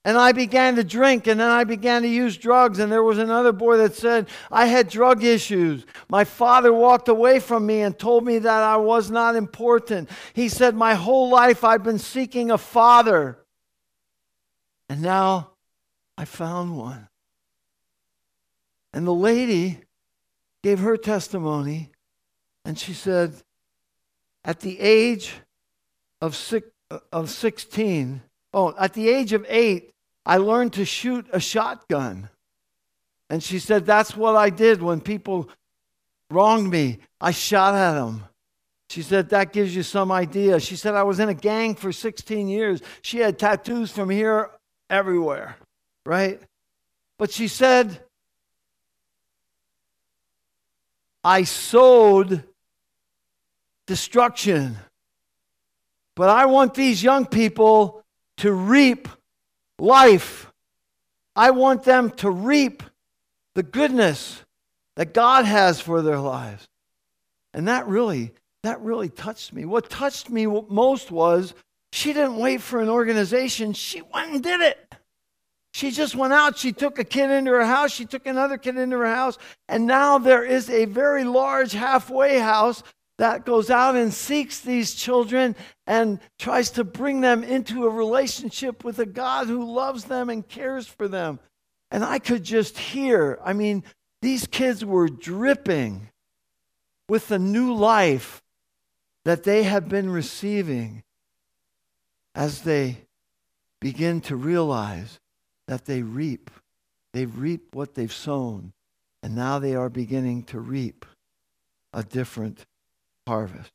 And 0.04 0.16
I 0.16 0.30
began 0.30 0.76
to 0.76 0.84
drink, 0.84 1.26
and 1.26 1.40
then 1.40 1.50
I 1.50 1.64
began 1.64 2.02
to 2.02 2.08
use 2.08 2.36
drugs. 2.36 2.78
And 2.78 2.92
there 2.92 3.02
was 3.02 3.18
another 3.18 3.50
boy 3.50 3.78
that 3.78 3.96
said, 3.96 4.28
I 4.52 4.66
had 4.66 4.88
drug 4.88 5.24
issues. 5.24 5.84
My 6.08 6.22
father 6.22 6.72
walked 6.72 7.08
away 7.08 7.40
from 7.40 7.66
me 7.66 7.80
and 7.80 7.98
told 7.98 8.24
me 8.24 8.38
that 8.38 8.62
I 8.62 8.76
was 8.76 9.10
not 9.10 9.34
important. 9.34 10.08
He 10.32 10.48
said, 10.48 10.76
My 10.76 10.94
whole 10.94 11.28
life 11.28 11.64
I've 11.64 11.82
been 11.82 11.98
seeking 11.98 12.52
a 12.52 12.58
father. 12.58 13.38
And 14.88 15.02
now 15.02 15.50
I 16.16 16.24
found 16.24 16.78
one. 16.78 17.08
And 18.92 19.08
the 19.08 19.12
lady 19.14 19.80
gave 20.66 20.80
her 20.80 20.96
testimony, 20.96 21.90
and 22.64 22.76
she 22.76 22.92
said, 22.92 23.32
at 24.44 24.58
the 24.58 24.80
age 24.80 25.34
of, 26.20 26.34
six, 26.34 26.68
uh, 26.90 26.98
of 27.12 27.30
16, 27.30 28.20
oh, 28.52 28.74
at 28.76 28.92
the 28.92 29.08
age 29.08 29.32
of 29.32 29.46
eight, 29.48 29.92
I 30.24 30.38
learned 30.38 30.72
to 30.72 30.84
shoot 30.84 31.24
a 31.32 31.38
shotgun. 31.38 32.30
And 33.30 33.44
she 33.44 33.60
said, 33.60 33.86
That's 33.86 34.16
what 34.16 34.34
I 34.34 34.50
did 34.50 34.82
when 34.82 35.00
people 35.00 35.48
wronged 36.32 36.68
me. 36.68 36.98
I 37.20 37.30
shot 37.30 37.76
at 37.76 37.94
them. 37.94 38.24
She 38.90 39.02
said, 39.02 39.28
That 39.28 39.52
gives 39.52 39.76
you 39.76 39.84
some 39.84 40.10
idea. 40.10 40.58
She 40.58 40.74
said, 40.74 40.96
I 40.96 41.04
was 41.04 41.20
in 41.20 41.28
a 41.28 41.34
gang 41.34 41.76
for 41.76 41.92
16 41.92 42.48
years. 42.48 42.82
She 43.02 43.18
had 43.18 43.38
tattoos 43.38 43.92
from 43.92 44.10
here 44.10 44.50
everywhere, 44.90 45.58
right? 46.04 46.40
But 47.20 47.30
she 47.30 47.46
said, 47.46 48.00
I 51.26 51.42
sowed 51.42 52.44
destruction. 53.88 54.76
But 56.14 56.28
I 56.28 56.46
want 56.46 56.74
these 56.74 57.02
young 57.02 57.26
people 57.26 58.04
to 58.36 58.52
reap 58.52 59.08
life. 59.76 60.52
I 61.34 61.50
want 61.50 61.82
them 61.82 62.10
to 62.18 62.30
reap 62.30 62.84
the 63.56 63.64
goodness 63.64 64.40
that 64.94 65.14
God 65.14 65.46
has 65.46 65.80
for 65.80 66.00
their 66.00 66.20
lives. 66.20 66.68
And 67.52 67.66
that 67.66 67.88
really, 67.88 68.30
that 68.62 68.80
really 68.80 69.08
touched 69.08 69.52
me. 69.52 69.64
What 69.64 69.90
touched 69.90 70.30
me 70.30 70.46
most 70.46 71.10
was 71.10 71.54
she 71.90 72.12
didn't 72.12 72.36
wait 72.36 72.60
for 72.60 72.80
an 72.80 72.88
organization, 72.88 73.72
she 73.72 74.00
went 74.00 74.32
and 74.32 74.42
did 74.44 74.60
it. 74.60 74.85
She 75.76 75.90
just 75.90 76.16
went 76.16 76.32
out, 76.32 76.56
she 76.56 76.72
took 76.72 76.98
a 76.98 77.04
kid 77.04 77.30
into 77.30 77.50
her 77.50 77.66
house, 77.66 77.92
she 77.92 78.06
took 78.06 78.26
another 78.26 78.56
kid 78.56 78.78
into 78.78 78.96
her 78.96 79.14
house, 79.14 79.36
and 79.68 79.86
now 79.86 80.16
there 80.16 80.42
is 80.42 80.70
a 80.70 80.86
very 80.86 81.22
large 81.22 81.72
halfway 81.72 82.38
house 82.38 82.82
that 83.18 83.44
goes 83.44 83.68
out 83.68 83.94
and 83.94 84.14
seeks 84.14 84.60
these 84.60 84.94
children 84.94 85.54
and 85.86 86.18
tries 86.38 86.70
to 86.70 86.82
bring 86.82 87.20
them 87.20 87.44
into 87.44 87.84
a 87.84 87.90
relationship 87.90 88.84
with 88.84 88.98
a 89.00 89.04
God 89.04 89.48
who 89.48 89.70
loves 89.70 90.04
them 90.04 90.30
and 90.30 90.48
cares 90.48 90.86
for 90.86 91.08
them. 91.08 91.40
And 91.90 92.02
I 92.02 92.20
could 92.20 92.42
just 92.42 92.78
hear, 92.78 93.38
I 93.44 93.52
mean, 93.52 93.84
these 94.22 94.46
kids 94.46 94.82
were 94.82 95.10
dripping 95.10 96.08
with 97.06 97.28
the 97.28 97.38
new 97.38 97.74
life 97.74 98.42
that 99.26 99.44
they 99.44 99.64
have 99.64 99.90
been 99.90 100.08
receiving 100.08 101.02
as 102.34 102.62
they 102.62 102.96
begin 103.78 104.22
to 104.22 104.36
realize 104.36 105.20
that 105.66 105.84
they 105.84 106.02
reap. 106.02 106.50
They've 107.12 107.38
reaped 107.38 107.74
what 107.74 107.94
they've 107.94 108.12
sown, 108.12 108.72
and 109.22 109.34
now 109.34 109.58
they 109.58 109.74
are 109.74 109.88
beginning 109.88 110.44
to 110.44 110.60
reap 110.60 111.04
a 111.92 112.02
different 112.02 112.66
harvest. 113.26 113.72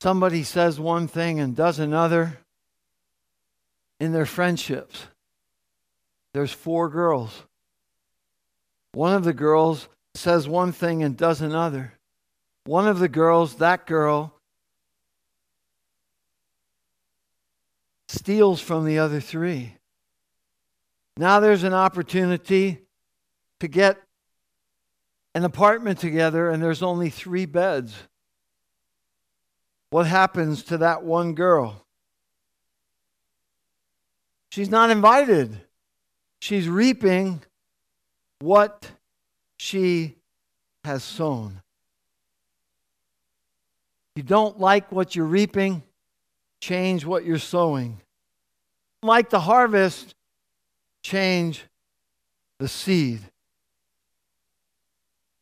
Somebody 0.00 0.44
says 0.44 0.78
one 0.78 1.08
thing 1.08 1.40
and 1.40 1.56
does 1.56 1.80
another 1.80 2.38
in 4.00 4.12
their 4.12 4.26
friendships. 4.26 5.06
There's 6.34 6.52
four 6.52 6.88
girls. 6.88 7.44
One 8.92 9.14
of 9.14 9.24
the 9.24 9.32
girls 9.32 9.88
says 10.14 10.48
one 10.48 10.72
thing 10.72 11.02
and 11.02 11.16
does 11.16 11.40
another. 11.40 11.94
One 12.64 12.88
of 12.88 12.98
the 12.98 13.08
girls, 13.08 13.56
that 13.56 13.86
girl, 13.86 14.34
steals 18.08 18.60
from 18.60 18.84
the 18.84 18.98
other 18.98 19.20
three. 19.20 19.74
Now 21.16 21.40
there's 21.40 21.62
an 21.62 21.74
opportunity 21.74 22.78
to 23.60 23.68
get 23.68 24.02
an 25.34 25.44
apartment 25.44 25.98
together, 25.98 26.50
and 26.50 26.62
there's 26.62 26.82
only 26.82 27.10
three 27.10 27.46
beds. 27.46 27.94
What 29.90 30.06
happens 30.06 30.62
to 30.64 30.78
that 30.78 31.02
one 31.02 31.34
girl? 31.34 31.85
She's 34.56 34.70
not 34.70 34.88
invited. 34.88 35.54
She's 36.40 36.66
reaping 36.66 37.42
what 38.38 38.90
she 39.58 40.14
has 40.82 41.04
sown. 41.04 41.60
You 44.14 44.22
don't 44.22 44.58
like 44.58 44.90
what 44.90 45.14
you're 45.14 45.26
reaping, 45.26 45.82
change 46.58 47.04
what 47.04 47.26
you're 47.26 47.38
sowing. 47.38 48.00
Like 49.02 49.28
the 49.28 49.40
harvest, 49.40 50.14
change 51.02 51.62
the 52.58 52.66
seed. 52.66 53.20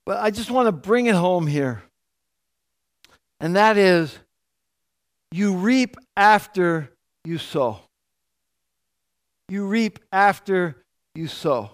But 0.04 0.18
I 0.18 0.32
just 0.32 0.50
want 0.50 0.66
to 0.66 0.72
bring 0.72 1.06
it 1.06 1.14
home 1.14 1.46
here. 1.46 1.84
And 3.38 3.54
that 3.54 3.76
is 3.76 4.18
you 5.30 5.54
reap 5.54 5.98
after 6.16 6.90
you 7.24 7.38
sow. 7.38 7.78
You 9.48 9.66
reap 9.66 9.98
after 10.12 10.84
you 11.14 11.28
sow. 11.28 11.70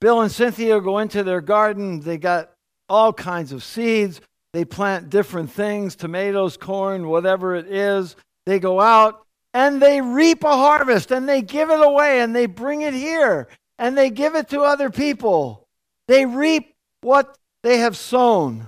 Bill 0.00 0.20
and 0.20 0.30
Cynthia 0.30 0.80
go 0.80 0.98
into 0.98 1.22
their 1.24 1.40
garden. 1.40 2.00
They 2.00 2.18
got 2.18 2.50
all 2.88 3.12
kinds 3.12 3.52
of 3.52 3.64
seeds. 3.64 4.20
They 4.52 4.64
plant 4.64 5.10
different 5.10 5.50
things 5.50 5.96
tomatoes, 5.96 6.56
corn, 6.56 7.08
whatever 7.08 7.54
it 7.54 7.66
is. 7.66 8.16
They 8.46 8.58
go 8.58 8.80
out 8.80 9.26
and 9.52 9.80
they 9.82 10.00
reap 10.00 10.44
a 10.44 10.56
harvest 10.56 11.10
and 11.10 11.28
they 11.28 11.42
give 11.42 11.70
it 11.70 11.80
away 11.80 12.20
and 12.20 12.34
they 12.34 12.46
bring 12.46 12.82
it 12.82 12.94
here 12.94 13.48
and 13.78 13.96
they 13.96 14.10
give 14.10 14.34
it 14.34 14.48
to 14.50 14.60
other 14.60 14.90
people. 14.90 15.66
They 16.06 16.26
reap 16.26 16.74
what 17.02 17.36
they 17.62 17.78
have 17.78 17.96
sown. 17.96 18.66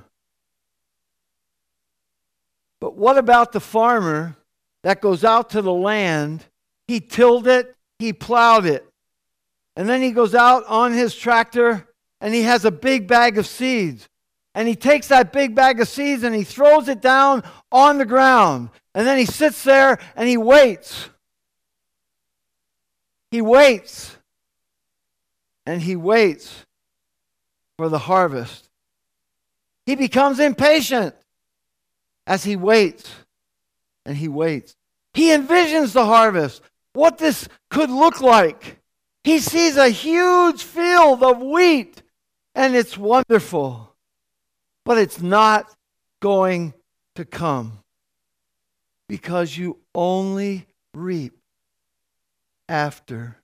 But 2.81 2.97
what 2.97 3.19
about 3.19 3.53
the 3.53 3.61
farmer 3.61 4.37
that 4.83 5.01
goes 5.01 5.25
out 5.25 5.51
to 5.51 5.63
the 5.63 5.73
land? 5.73 6.45
He 6.91 6.99
tilled 6.99 7.47
it, 7.47 7.77
he 8.01 8.13
plowed 8.13 8.67
it. 8.67 8.85
And 9.77 9.89
then 9.89 10.03
he 10.03 10.11
goes 10.11 10.35
out 10.35 10.65
on 10.67 10.93
his 10.93 11.15
tractor 11.15 11.87
and 12.21 12.35
he 12.35 12.43
has 12.43 12.65
a 12.65 12.73
big 12.73 13.07
bag 13.07 13.39
of 13.39 13.47
seeds. 13.47 14.09
And 14.57 14.67
he 14.67 14.75
takes 14.75 15.07
that 15.07 15.33
big 15.33 15.55
bag 15.55 15.79
of 15.79 15.87
seeds 15.87 16.25
and 16.25 16.35
he 16.35 16.43
throws 16.43 16.89
it 16.89 17.01
down 17.01 17.45
on 17.71 17.99
the 17.99 18.05
ground. 18.05 18.71
And 18.93 19.07
then 19.07 19.19
he 19.19 19.25
sits 19.25 19.63
there 19.63 20.01
and 20.17 20.29
he 20.29 20.37
waits. 20.37 21.09
He 23.31 23.41
waits. 23.41 24.17
And 25.67 25.81
he 25.81 25.95
waits 25.95 26.67
for 27.77 27.89
the 27.89 28.01
harvest. 28.01 28.69
He 29.87 29.95
becomes 29.95 30.41
impatient 30.41 31.15
as 32.27 32.43
he 32.43 32.57
waits 32.57 33.09
and 34.05 34.17
he 34.17 34.27
waits. 34.27 34.75
He 35.15 35.31
envisions 35.31 35.93
the 35.93 36.07
harvest, 36.07 36.63
what 36.93 37.19
this 37.19 37.49
could 37.71 37.91
look 37.91 38.21
like. 38.21 38.79
He 39.25 39.39
sees 39.39 39.77
a 39.77 39.89
huge 39.89 40.63
field 40.63 41.23
of 41.23 41.41
wheat, 41.41 42.03
and 42.55 42.75
it's 42.75 42.97
wonderful. 42.97 43.95
But 44.85 44.99
it's 44.99 45.21
not 45.21 45.67
going 46.21 46.75
to 47.17 47.25
come 47.25 47.81
because 49.09 49.57
you 49.57 49.79
only 49.95 50.67
reap 50.95 51.37
after 52.69 53.37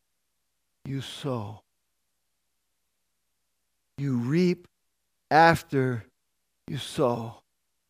you 0.85 1.01
sow. 1.01 1.63
You 3.99 4.17
reap 4.17 4.69
after 5.31 6.05
you 6.69 6.79
sow. 6.79 7.43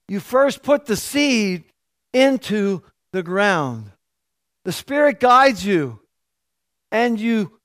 You 0.09 0.21
first 0.21 0.63
put 0.63 0.87
the 0.87 0.97
seed 0.97 1.65
into 2.13 2.83
the 3.13 3.23
ground. 3.23 3.93
The 4.67 4.73
Spirit 4.73 5.21
guides 5.21 5.65
you, 5.65 6.01
and 6.91 7.21
you 7.21 7.61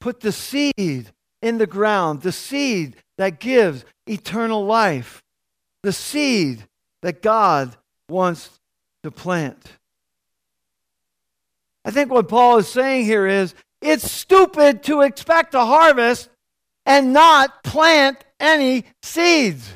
put 0.00 0.20
the 0.20 0.32
seed 0.32 1.10
in 1.40 1.56
the 1.56 1.66
ground, 1.66 2.20
the 2.20 2.30
seed 2.30 2.96
that 3.16 3.40
gives 3.40 3.86
eternal 4.06 4.62
life, 4.66 5.22
the 5.82 5.94
seed 5.94 6.68
that 7.00 7.22
God 7.22 7.74
wants 8.06 8.60
to 9.02 9.10
plant. 9.10 9.78
I 11.86 11.90
think 11.90 12.10
what 12.10 12.28
Paul 12.28 12.58
is 12.58 12.68
saying 12.68 13.06
here 13.06 13.26
is 13.26 13.54
it's 13.80 14.12
stupid 14.12 14.82
to 14.82 15.00
expect 15.00 15.54
a 15.54 15.64
harvest 15.64 16.28
and 16.84 17.14
not 17.14 17.64
plant 17.64 18.22
any 18.38 18.84
seeds. 19.00 19.72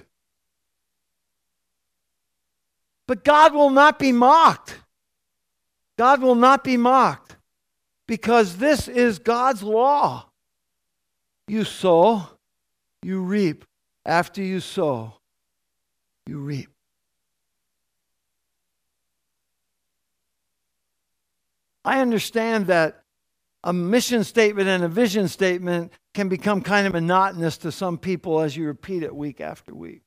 But 3.08 3.24
God 3.24 3.54
will 3.54 3.70
not 3.70 3.98
be 3.98 4.12
mocked. 4.12 4.76
God 5.98 6.20
will 6.20 6.34
not 6.34 6.62
be 6.62 6.76
mocked 6.76 7.36
because 8.06 8.56
this 8.56 8.88
is 8.88 9.18
God's 9.18 9.62
law. 9.62 10.26
You 11.48 11.64
sow, 11.64 12.28
you 13.02 13.20
reap 13.20 13.64
after 14.04 14.42
you 14.42 14.60
sow, 14.60 15.14
you 16.26 16.38
reap. 16.38 16.68
I 21.84 22.00
understand 22.00 22.66
that 22.66 23.02
a 23.62 23.72
mission 23.72 24.24
statement 24.24 24.68
and 24.68 24.84
a 24.84 24.88
vision 24.88 25.28
statement 25.28 25.92
can 26.14 26.28
become 26.28 26.60
kind 26.62 26.86
of 26.86 26.92
monotonous 26.92 27.58
to 27.58 27.72
some 27.72 27.96
people 27.96 28.40
as 28.40 28.56
you 28.56 28.66
repeat 28.66 29.02
it 29.02 29.14
week 29.14 29.40
after 29.40 29.74
week. 29.74 30.02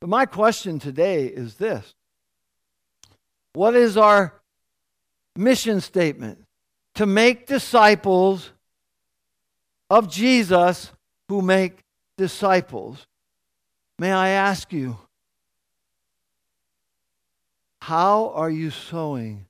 But 0.00 0.10
my 0.10 0.26
question 0.26 0.78
today 0.78 1.26
is 1.26 1.54
this 1.54 1.94
What 3.52 3.74
is 3.74 3.96
our 3.96 4.37
mission 5.38 5.80
statement? 5.80 6.44
To 6.96 7.06
make 7.06 7.46
disciples 7.46 8.50
of 9.88 10.10
Jesus 10.10 10.90
who 11.28 11.40
make 11.40 11.78
disciples. 12.16 13.06
May 13.98 14.12
I 14.12 14.30
ask 14.30 14.72
you, 14.72 14.98
how 17.80 18.30
are 18.34 18.50
you 18.50 18.70
sowing? 18.70 19.46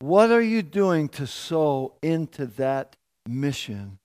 What 0.00 0.30
are 0.30 0.42
you 0.42 0.62
doing 0.62 1.08
to 1.10 1.26
sow 1.26 1.94
into 2.02 2.46
that 2.46 2.96
mission? 3.28 3.98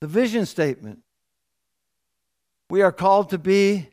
The 0.00 0.06
vision 0.06 0.46
statement. 0.46 1.00
We 2.70 2.82
are 2.82 2.92
called 2.92 3.30
to 3.30 3.38
be 3.38 3.88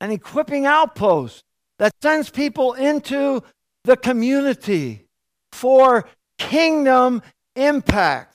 an 0.00 0.10
equipping 0.10 0.66
outpost 0.66 1.42
that 1.78 1.92
sends 2.02 2.30
people 2.30 2.72
into 2.74 3.42
the 3.84 3.96
community 3.96 5.06
for 5.52 6.08
kingdom 6.38 7.22
impact. 7.54 8.34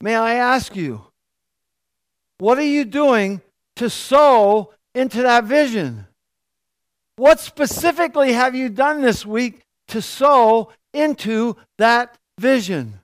May 0.00 0.16
I 0.16 0.34
ask 0.34 0.74
you, 0.74 1.04
what 2.38 2.58
are 2.58 2.62
you 2.62 2.84
doing 2.84 3.42
to 3.76 3.90
sow 3.90 4.72
into 4.94 5.22
that 5.22 5.44
vision? 5.44 6.06
What 7.16 7.38
specifically 7.38 8.32
have 8.32 8.54
you 8.54 8.70
done 8.70 9.02
this 9.02 9.26
week 9.26 9.60
to 9.88 10.00
sow 10.00 10.72
into 10.94 11.56
that 11.76 12.16
vision? 12.38 13.00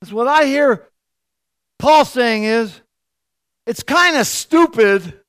Because 0.00 0.14
what 0.14 0.28
I 0.28 0.46
hear 0.46 0.88
Paul 1.78 2.04
saying 2.04 2.44
is, 2.44 2.80
it's 3.66 3.82
kind 3.82 4.16
of 4.16 4.26
stupid 4.26 5.20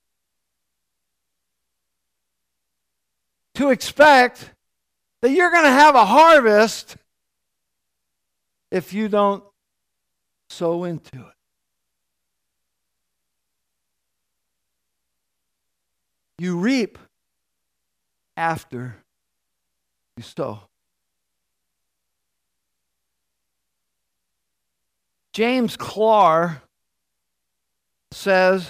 to 3.55 3.69
expect 3.69 4.51
that 5.21 5.31
you're 5.31 5.51
going 5.51 5.65
to 5.65 5.69
have 5.69 5.95
a 5.95 6.05
harvest 6.05 6.97
if 8.71 8.91
you 8.91 9.07
don't 9.07 9.43
sow 10.49 10.83
into 10.83 11.19
it. 11.19 11.35
You 16.39 16.57
reap 16.57 16.97
after 18.35 18.95
you 20.17 20.23
sow. 20.23 20.61
James 25.31 25.77
Clear 25.77 26.62
says 28.13 28.69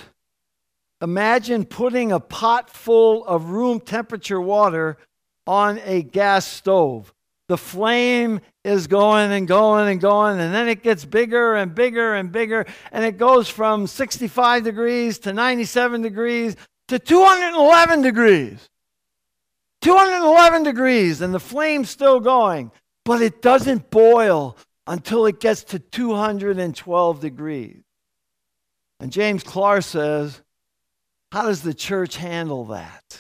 Imagine 1.04 1.66
putting 1.66 2.14
a 2.14 2.20
pot 2.22 2.70
full 2.70 3.26
of 3.26 3.50
room 3.50 3.82
temperature 3.82 4.40
water 4.40 4.98
on 5.46 5.80
a 5.84 6.02
gas 6.02 6.48
stove. 6.48 7.14
The 7.50 7.58
flame 7.58 8.40
is 8.64 8.88
going 8.88 9.34
and 9.34 9.46
going 9.46 9.90
and 9.90 10.00
going, 10.00 10.40
and 10.40 10.56
then 10.56 10.70
it 10.70 10.82
gets 10.82 11.04
bigger 11.04 11.56
and 11.56 11.76
bigger 11.76 12.16
and 12.16 12.32
bigger, 12.32 12.66
and 12.94 13.04
it 13.04 13.18
goes 13.18 13.50
from 13.50 13.86
65 13.86 14.64
degrees 14.64 15.20
to 15.20 15.34
97 15.34 16.02
degrees 16.02 16.56
to 16.88 16.98
211 16.98 18.02
degrees. 18.02 18.70
211 19.82 20.64
degrees, 20.64 21.20
and 21.20 21.34
the 21.34 21.40
flame's 21.40 21.90
still 21.90 22.22
going, 22.22 22.72
but 23.04 23.22
it 23.22 23.42
doesn't 23.42 23.92
boil 23.92 24.56
until 24.88 25.26
it 25.26 25.42
gets 25.42 25.66
to 25.66 25.80
212 25.80 27.20
degrees. 27.20 27.83
And 29.04 29.12
James 29.12 29.44
Clear 29.44 29.82
says, 29.82 30.42
how 31.30 31.42
does 31.42 31.62
the 31.62 31.74
church 31.74 32.16
handle 32.16 32.64
that? 32.68 33.20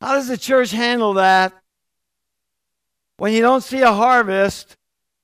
How 0.00 0.14
does 0.14 0.26
the 0.26 0.38
church 0.38 0.70
handle 0.70 1.12
that 1.14 1.52
when 3.18 3.34
you 3.34 3.42
don't 3.42 3.62
see 3.62 3.82
a 3.82 3.92
harvest, 3.92 4.74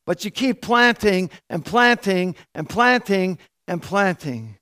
but 0.04 0.26
you 0.26 0.30
keep 0.30 0.60
planting 0.60 1.30
and 1.48 1.64
planting 1.64 2.36
and 2.54 2.68
planting 2.68 3.38
and 3.66 3.82
planting? 3.82 4.58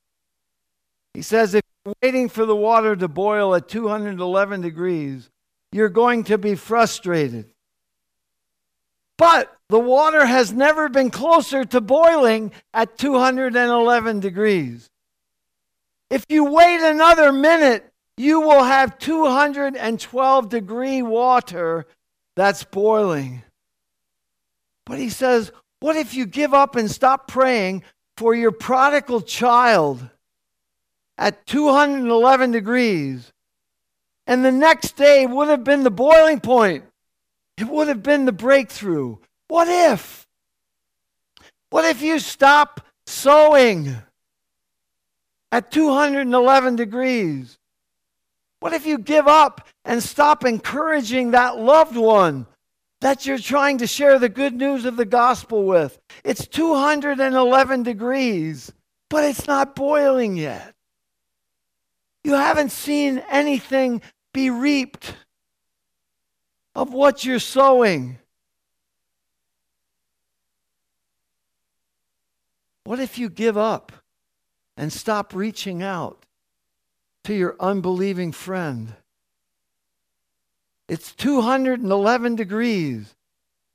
He 1.12 1.22
says 1.22 1.56
if 1.56 1.64
you're 1.84 1.94
waiting 2.04 2.28
for 2.28 2.46
the 2.46 2.54
water 2.54 2.94
to 2.94 3.08
boil 3.08 3.56
at 3.56 3.68
211 3.68 4.60
degrees, 4.60 5.28
you're 5.72 5.88
going 5.88 6.22
to 6.22 6.38
be 6.38 6.54
frustrated. 6.54 7.52
But 9.18 9.52
the 9.70 9.80
water 9.80 10.24
has 10.24 10.52
never 10.52 10.88
been 10.88 11.10
closer 11.10 11.64
to 11.64 11.80
boiling 11.80 12.52
at 12.72 12.96
211 12.96 14.20
degrees. 14.20 14.88
If 16.10 16.24
you 16.28 16.44
wait 16.44 16.80
another 16.80 17.32
minute, 17.32 17.90
you 18.16 18.40
will 18.40 18.64
have 18.64 18.98
212 18.98 20.48
degree 20.48 21.02
water 21.02 21.86
that's 22.36 22.64
boiling. 22.64 23.42
But 24.84 24.98
he 24.98 25.08
says, 25.08 25.52
What 25.78 25.96
if 25.96 26.14
you 26.14 26.26
give 26.26 26.52
up 26.52 26.74
and 26.74 26.90
stop 26.90 27.28
praying 27.28 27.84
for 28.16 28.34
your 28.34 28.50
prodigal 28.50 29.20
child 29.22 30.10
at 31.16 31.46
211 31.46 32.50
degrees? 32.50 33.32
And 34.26 34.44
the 34.44 34.52
next 34.52 34.96
day 34.96 35.26
would 35.26 35.48
have 35.48 35.64
been 35.64 35.84
the 35.84 35.90
boiling 35.90 36.40
point, 36.40 36.84
it 37.56 37.68
would 37.68 37.88
have 37.88 38.02
been 38.02 38.24
the 38.24 38.32
breakthrough. 38.32 39.16
What 39.48 39.68
if? 39.68 40.26
What 41.70 41.84
if 41.84 42.02
you 42.02 42.18
stop 42.18 42.80
sowing? 43.06 43.96
At 45.52 45.70
211 45.70 46.76
degrees? 46.76 47.58
What 48.60 48.74
if 48.74 48.86
you 48.86 48.98
give 48.98 49.26
up 49.26 49.66
and 49.84 50.02
stop 50.02 50.44
encouraging 50.44 51.30
that 51.30 51.58
loved 51.58 51.96
one 51.96 52.46
that 53.00 53.24
you're 53.24 53.38
trying 53.38 53.78
to 53.78 53.86
share 53.86 54.18
the 54.18 54.28
good 54.28 54.54
news 54.54 54.84
of 54.84 54.96
the 54.96 55.06
gospel 55.06 55.64
with? 55.64 55.98
It's 56.24 56.46
211 56.46 57.82
degrees, 57.82 58.72
but 59.08 59.24
it's 59.24 59.46
not 59.46 59.74
boiling 59.74 60.36
yet. 60.36 60.74
You 62.22 62.34
haven't 62.34 62.70
seen 62.70 63.22
anything 63.30 64.02
be 64.34 64.50
reaped 64.50 65.14
of 66.74 66.92
what 66.92 67.24
you're 67.24 67.38
sowing. 67.38 68.18
What 72.84 73.00
if 73.00 73.18
you 73.18 73.30
give 73.30 73.56
up? 73.56 73.92
And 74.80 74.90
stop 74.90 75.34
reaching 75.34 75.82
out 75.82 76.24
to 77.22 77.34
your 77.34 77.54
unbelieving 77.60 78.32
friend. 78.32 78.94
It's 80.88 81.14
211 81.16 82.34
degrees. 82.34 83.14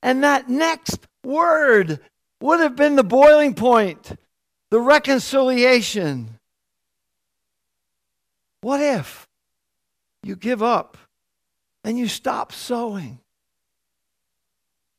And 0.01 0.23
that 0.23 0.49
next 0.49 1.05
word 1.23 1.99
would 2.41 2.59
have 2.59 2.75
been 2.75 2.95
the 2.95 3.03
boiling 3.03 3.53
point, 3.53 4.17
the 4.71 4.79
reconciliation. 4.79 6.39
What 8.61 8.81
if 8.81 9.27
you 10.23 10.35
give 10.35 10.63
up 10.63 10.97
and 11.83 11.99
you 11.99 12.07
stop 12.07 12.51
sowing? 12.51 13.19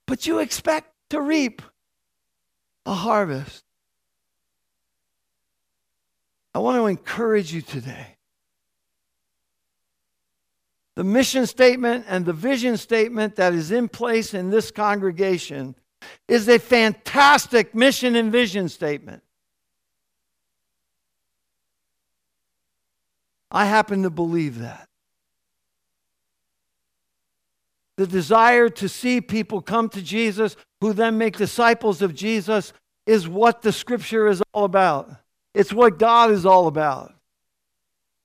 But 0.07 0.25
you 0.29 0.39
expect 0.39 0.93
to 1.11 1.21
reap 1.21 1.63
a 2.87 2.95
harvest. 2.95 3.66
I 6.57 6.59
want 6.59 6.79
to 6.79 6.87
encourage 6.87 7.53
you 7.53 7.61
today. 7.61 8.17
The 10.95 11.05
mission 11.05 11.45
statement 11.47 12.07
and 12.09 12.25
the 12.25 12.33
vision 12.33 12.79
statement 12.79 13.37
that 13.37 13.53
is 13.53 13.71
in 13.73 13.91
place 13.91 14.33
in 14.33 14.49
this 14.49 14.71
congregation 14.71 15.75
is 16.29 16.49
a 16.49 16.59
fantastic 16.59 17.75
mission 17.75 18.17
and 18.17 18.33
vision 18.33 18.71
statement. 18.71 19.23
I 23.51 23.67
happen 23.67 24.03
to 24.05 24.11
believe 24.11 24.61
that. 24.61 24.89
The 27.99 28.07
desire 28.07 28.71
to 28.71 28.89
see 28.89 29.21
people 29.21 29.61
come 29.61 29.91
to 29.91 30.01
Jesus 30.01 30.57
who 30.81 30.95
then 30.95 31.19
make 31.19 31.37
disciples 31.37 32.01
of 32.01 32.15
Jesus 32.15 32.73
is 33.05 33.29
what 33.29 33.61
the 33.61 33.73
scripture 33.73 34.27
is 34.29 34.43
all 34.55 34.65
about. 34.65 35.11
It's 35.57 35.73
what 35.73 35.99
God 35.99 36.33
is 36.33 36.45
all 36.45 36.67
about. 36.67 37.15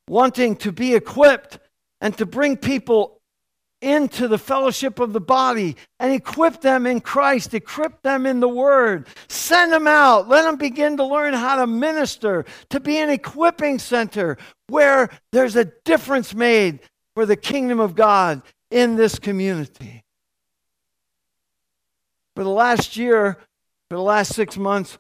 Wanting 0.09 0.57
to 0.57 0.73
be 0.73 0.95
equipped 0.95 1.59
and 2.01 2.15
to 2.17 2.25
bring 2.25 2.57
people 2.57 3.21
into 3.81 4.27
the 4.27 4.37
fellowship 4.37 4.99
of 4.99 5.13
the 5.13 5.21
body 5.21 5.77
and 5.97 6.11
equip 6.11 6.59
them 6.59 6.85
in 6.85 6.99
Christ, 6.99 7.53
equip 7.53 8.01
them 8.01 8.25
in 8.25 8.41
the 8.41 8.49
Word. 8.49 9.07
Send 9.29 9.71
them 9.71 9.87
out. 9.87 10.27
Let 10.27 10.41
them 10.41 10.57
begin 10.57 10.97
to 10.97 11.05
learn 11.05 11.33
how 11.33 11.55
to 11.55 11.67
minister, 11.67 12.43
to 12.69 12.81
be 12.81 12.97
an 12.97 13.09
equipping 13.09 13.79
center 13.79 14.37
where 14.67 15.09
there's 15.31 15.55
a 15.55 15.71
difference 15.85 16.35
made 16.35 16.79
for 17.15 17.25
the 17.25 17.37
kingdom 17.37 17.79
of 17.79 17.95
God 17.95 18.41
in 18.71 18.97
this 18.97 19.17
community. 19.17 20.03
For 22.35 22.43
the 22.43 22.49
last 22.49 22.97
year, 22.97 23.37
for 23.89 23.95
the 23.95 24.03
last 24.03 24.35
six 24.35 24.57
months, 24.57 24.97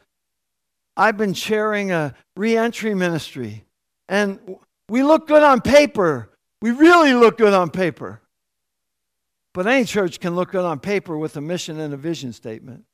I've 0.97 1.17
been 1.17 1.33
chairing 1.33 1.91
a 1.91 2.13
reentry 2.35 2.93
ministry. 2.93 3.65
And 4.09 4.57
we 4.89 5.03
look 5.03 5.27
good 5.27 5.43
on 5.43 5.61
paper. 5.61 6.29
We 6.61 6.71
really 6.71 7.13
look 7.13 7.37
good 7.37 7.53
on 7.53 7.69
paper. 7.69 8.21
But 9.53 9.67
any 9.67 9.85
church 9.85 10.19
can 10.19 10.35
look 10.35 10.51
good 10.51 10.65
on 10.65 10.79
paper 10.79 11.17
with 11.17 11.35
a 11.37 11.41
mission 11.41 11.79
and 11.79 11.93
a 11.93 11.97
vision 11.97 12.33
statement. 12.33 12.85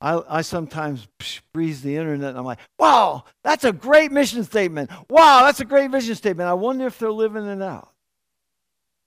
I, 0.00 0.20
I 0.28 0.42
sometimes 0.42 1.08
breeze 1.52 1.82
the 1.82 1.96
internet 1.96 2.30
and 2.30 2.38
I'm 2.38 2.44
like, 2.44 2.60
wow, 2.78 3.24
that's 3.42 3.64
a 3.64 3.72
great 3.72 4.12
mission 4.12 4.44
statement. 4.44 4.90
Wow, 5.10 5.42
that's 5.44 5.60
a 5.60 5.64
great 5.64 5.90
vision 5.90 6.14
statement. 6.14 6.48
I 6.48 6.54
wonder 6.54 6.86
if 6.86 6.98
they're 6.98 7.10
living 7.10 7.46
it 7.46 7.62
out. 7.62 7.90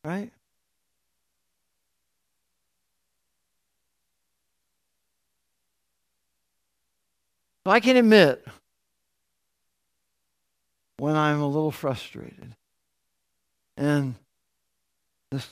Right? 0.04 0.32
So 7.64 7.72
I 7.72 7.80
can 7.80 7.98
admit 7.98 8.46
when 10.98 11.16
I'm 11.16 11.42
a 11.42 11.48
little 11.48 11.72
frustrated. 11.72 12.56
And 13.78 14.16
this 15.32 15.48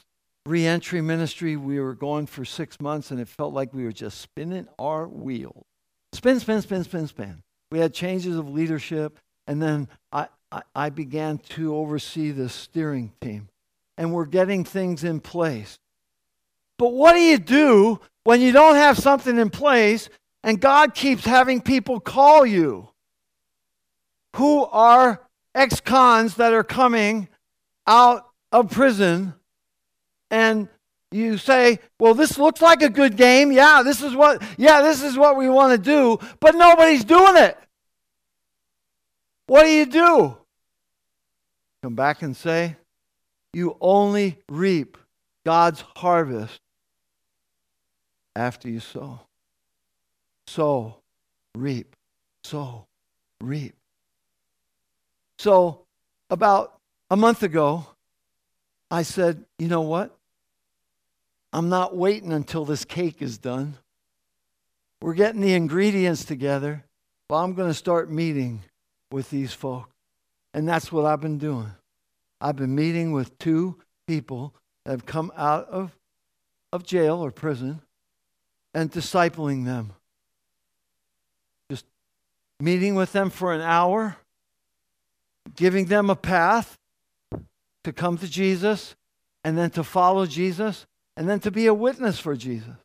reentry 0.45 1.01
ministry, 1.01 1.55
we 1.55 1.79
were 1.79 1.93
going 1.93 2.25
for 2.25 2.45
six 2.45 2.79
months 2.79 3.11
and 3.11 3.19
it 3.19 3.27
felt 3.27 3.53
like 3.53 3.73
we 3.73 3.83
were 3.83 3.91
just 3.91 4.21
spinning 4.21 4.67
our 4.77 5.07
wheels. 5.07 5.65
Spin, 6.13 6.39
spin, 6.39 6.61
spin, 6.61 6.83
spin, 6.83 7.07
spin. 7.07 7.43
We 7.71 7.79
had 7.79 7.93
changes 7.93 8.35
of 8.35 8.49
leadership, 8.49 9.19
and 9.45 9.61
then 9.61 9.87
I, 10.11 10.27
I, 10.51 10.63
I 10.73 10.89
began 10.89 11.37
to 11.49 11.75
oversee 11.75 12.31
the 12.31 12.49
steering 12.49 13.13
team. 13.21 13.49
And 13.95 14.11
we're 14.11 14.25
getting 14.25 14.63
things 14.63 15.03
in 15.03 15.19
place. 15.19 15.77
But 16.77 16.93
what 16.93 17.13
do 17.13 17.19
you 17.19 17.37
do 17.37 17.99
when 18.23 18.41
you 18.41 18.51
don't 18.51 18.75
have 18.75 18.97
something 18.97 19.37
in 19.37 19.49
place 19.49 20.09
and 20.43 20.59
God 20.59 20.93
keeps 20.93 21.25
having 21.25 21.61
people 21.61 21.99
call 21.99 22.45
you 22.45 22.89
who 24.35 24.65
are 24.65 25.27
ex 25.55 25.81
cons 25.81 26.35
that 26.35 26.53
are 26.53 26.63
coming 26.63 27.27
out 27.87 28.25
of 28.51 28.71
prison 28.71 29.33
and 30.31 30.69
you 31.11 31.37
say, 31.37 31.79
well, 31.99 32.13
this 32.13 32.37
looks 32.37 32.61
like 32.61 32.83
a 32.83 32.89
good 32.89 33.17
game. 33.17 33.51
Yeah, 33.51 33.81
this 33.83 34.03
is 34.03 34.15
what, 34.15 34.43
yeah, 34.57 34.81
this 34.81 35.01
is 35.01 35.17
what 35.17 35.37
we 35.37 35.49
want 35.49 35.71
to 35.71 35.77
do, 35.77 36.19
but 36.39 36.55
nobody's 36.55 37.03
doing 37.03 37.35
it. 37.37 37.57
What 39.47 39.63
do 39.63 39.69
you 39.69 39.87
do? 39.87 40.37
Come 41.81 41.95
back 41.95 42.21
and 42.21 42.37
say, 42.37 42.75
you 43.53 43.75
only 43.81 44.37
reap 44.47 44.97
God's 45.45 45.83
harvest 45.95 46.59
after 48.35 48.69
you 48.69 48.79
sow. 48.79 49.21
Sow, 50.49 50.95
reap, 51.53 51.95
sow, 52.43 52.87
reap. 53.39 53.75
So, 55.37 55.85
about 56.31 56.73
a 57.11 57.15
month 57.15 57.43
ago, 57.43 57.85
I 58.89 59.03
said, 59.03 59.45
you 59.59 59.67
know 59.67 59.81
what? 59.81 60.17
I'm 61.53 61.69
not 61.69 61.95
waiting 61.95 62.33
until 62.33 62.65
this 62.65 62.83
cake 62.83 63.21
is 63.21 63.37
done. 63.37 63.77
We're 65.03 65.13
getting 65.13 65.41
the 65.41 65.53
ingredients 65.53 66.25
together, 66.25 66.83
but 67.27 67.35
I'm 67.35 67.53
going 67.53 67.69
to 67.69 67.75
start 67.75 68.09
meeting 68.09 68.63
with 69.11 69.29
these 69.29 69.53
folks. 69.53 69.93
And 70.55 70.67
that's 70.67 70.91
what 70.91 71.05
I've 71.05 71.21
been 71.21 71.37
doing. 71.37 71.71
I've 72.41 72.55
been 72.55 72.73
meeting 72.73 73.11
with 73.11 73.37
two 73.37 73.77
people 74.07 74.55
that 74.83 74.93
have 74.93 75.05
come 75.05 75.31
out 75.37 75.69
of, 75.69 75.95
of 76.73 76.83
jail 76.83 77.23
or 77.23 77.29
prison 77.29 77.81
and 78.73 78.91
discipling 78.91 79.65
them. 79.65 79.93
Meeting 82.61 82.95
with 82.95 83.13
them 83.13 83.29
for 83.29 83.53
an 83.53 83.61
hour, 83.61 84.17
giving 85.55 85.85
them 85.85 86.09
a 86.09 86.15
path 86.15 86.77
to 87.83 87.93
come 87.93 88.17
to 88.17 88.27
Jesus 88.27 88.95
and 89.43 89.57
then 89.57 89.69
to 89.71 89.83
follow 89.83 90.25
Jesus 90.25 90.85
and 91.15 91.29
then 91.29 91.39
to 91.39 91.51
be 91.51 91.67
a 91.67 91.73
witness 91.73 92.19
for 92.19 92.35
Jesus. 92.35 92.75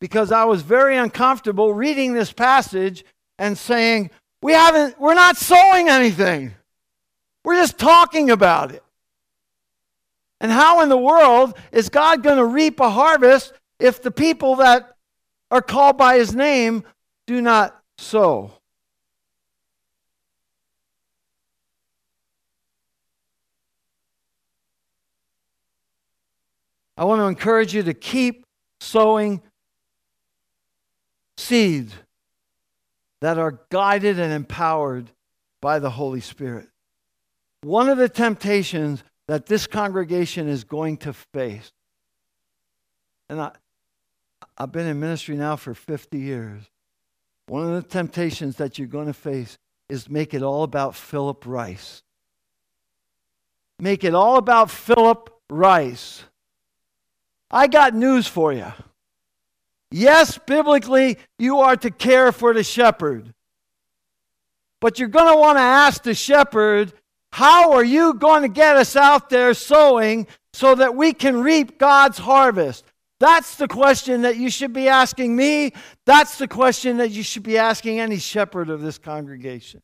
Because 0.00 0.32
I 0.32 0.44
was 0.44 0.62
very 0.62 0.96
uncomfortable 0.96 1.72
reading 1.72 2.12
this 2.12 2.32
passage 2.32 3.04
and 3.38 3.56
saying, 3.56 4.10
we 4.42 4.52
haven't, 4.52 5.00
we're 5.00 5.14
not 5.14 5.36
sowing 5.36 5.88
anything. 5.88 6.54
We're 7.44 7.56
just 7.56 7.78
talking 7.78 8.30
about 8.30 8.72
it. 8.72 8.82
And 10.40 10.52
how 10.52 10.82
in 10.82 10.88
the 10.88 10.98
world 10.98 11.56
is 11.72 11.88
God 11.88 12.22
going 12.22 12.36
to 12.36 12.44
reap 12.44 12.80
a 12.80 12.90
harvest 12.90 13.54
if 13.78 14.02
the 14.02 14.10
people 14.10 14.56
that 14.56 14.93
are 15.54 15.62
called 15.62 15.96
by 15.96 16.16
his 16.16 16.34
name 16.34 16.82
do 17.28 17.40
not 17.40 17.80
sow? 17.96 18.50
I 26.96 27.04
want 27.04 27.20
to 27.20 27.26
encourage 27.26 27.72
you 27.72 27.84
to 27.84 27.94
keep 27.94 28.44
sowing 28.80 29.42
seeds 31.36 31.94
that 33.20 33.38
are 33.38 33.60
guided 33.70 34.18
and 34.18 34.32
empowered 34.32 35.08
by 35.60 35.78
the 35.78 35.90
Holy 35.90 36.20
Spirit. 36.20 36.68
One 37.62 37.88
of 37.88 37.96
the 37.96 38.08
temptations 38.08 39.04
that 39.28 39.46
this 39.46 39.68
congregation 39.68 40.48
is 40.48 40.64
going 40.64 40.96
to 40.98 41.12
face, 41.12 41.70
and 43.28 43.40
I, 43.40 43.52
I've 44.56 44.72
been 44.72 44.86
in 44.86 45.00
ministry 45.00 45.36
now 45.36 45.56
for 45.56 45.74
50 45.74 46.18
years. 46.18 46.62
One 47.46 47.62
of 47.66 47.82
the 47.82 47.88
temptations 47.88 48.56
that 48.56 48.78
you're 48.78 48.88
going 48.88 49.08
to 49.08 49.12
face 49.12 49.58
is 49.88 50.08
make 50.08 50.32
it 50.32 50.42
all 50.42 50.62
about 50.62 50.94
Philip 50.94 51.44
Rice. 51.46 52.02
Make 53.78 54.04
it 54.04 54.14
all 54.14 54.36
about 54.36 54.70
Philip 54.70 55.30
Rice. 55.50 56.22
I 57.50 57.66
got 57.66 57.94
news 57.94 58.26
for 58.26 58.52
you. 58.52 58.72
Yes, 59.90 60.38
biblically, 60.38 61.18
you 61.38 61.58
are 61.60 61.76
to 61.76 61.90
care 61.90 62.32
for 62.32 62.54
the 62.54 62.64
shepherd. 62.64 63.34
But 64.80 64.98
you're 64.98 65.08
going 65.08 65.32
to 65.32 65.38
want 65.38 65.58
to 65.58 65.62
ask 65.62 66.02
the 66.02 66.14
shepherd, 66.14 66.92
how 67.32 67.72
are 67.72 67.84
you 67.84 68.14
going 68.14 68.42
to 68.42 68.48
get 68.48 68.76
us 68.76 68.96
out 68.96 69.28
there 69.30 69.54
sowing 69.54 70.26
so 70.52 70.74
that 70.76 70.94
we 70.94 71.12
can 71.12 71.42
reap 71.42 71.78
God's 71.78 72.18
harvest? 72.18 72.84
That's 73.24 73.54
the 73.54 73.68
question 73.68 74.20
that 74.20 74.36
you 74.36 74.50
should 74.50 74.74
be 74.74 74.86
asking 74.86 75.34
me. 75.34 75.72
That's 76.04 76.36
the 76.36 76.46
question 76.46 76.98
that 76.98 77.10
you 77.10 77.22
should 77.22 77.42
be 77.42 77.56
asking 77.56 77.98
any 77.98 78.18
shepherd 78.18 78.68
of 78.68 78.82
this 78.82 78.98
congregation. 78.98 79.80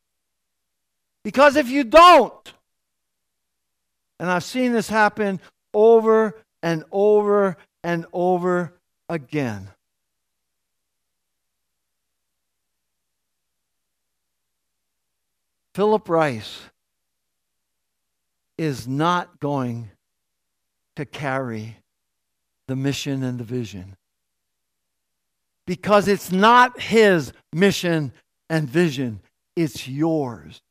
Because 1.24 1.56
if 1.56 1.70
you 1.70 1.84
don't, 1.84 2.52
and 4.18 4.28
I've 4.28 4.44
seen 4.44 4.72
this 4.72 4.90
happen 4.90 5.40
over 5.72 6.36
and 6.62 6.84
over 6.92 7.56
and 7.82 8.04
over 8.12 8.74
again. 9.08 9.70
Philip 15.74 16.10
Rice 16.10 16.60
is 18.58 18.86
not 18.86 19.40
going 19.40 19.90
to 20.96 21.06
carry 21.06 21.78
the 22.70 22.76
mission 22.76 23.24
and 23.24 23.40
the 23.40 23.44
vision 23.44 23.96
because 25.66 26.06
it's 26.06 26.30
not 26.30 26.80
his 26.80 27.32
mission 27.52 28.12
and 28.48 28.68
vision, 28.68 29.20
it's 29.56 29.88
yours. 29.88 30.62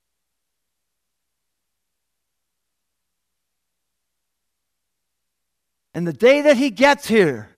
And 5.93 6.07
the 6.07 6.13
day 6.13 6.41
that 6.41 6.55
he 6.55 6.69
gets 6.69 7.05
here, 7.05 7.49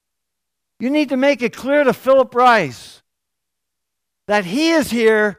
you 0.79 0.89
need 0.89 1.09
to 1.09 1.17
make 1.17 1.43
it 1.43 1.55
clear 1.55 1.83
to 1.83 1.93
Philip 1.93 2.33
Rice 2.33 3.03
that 4.25 4.45
he 4.45 4.71
is 4.71 4.89
here 4.89 5.37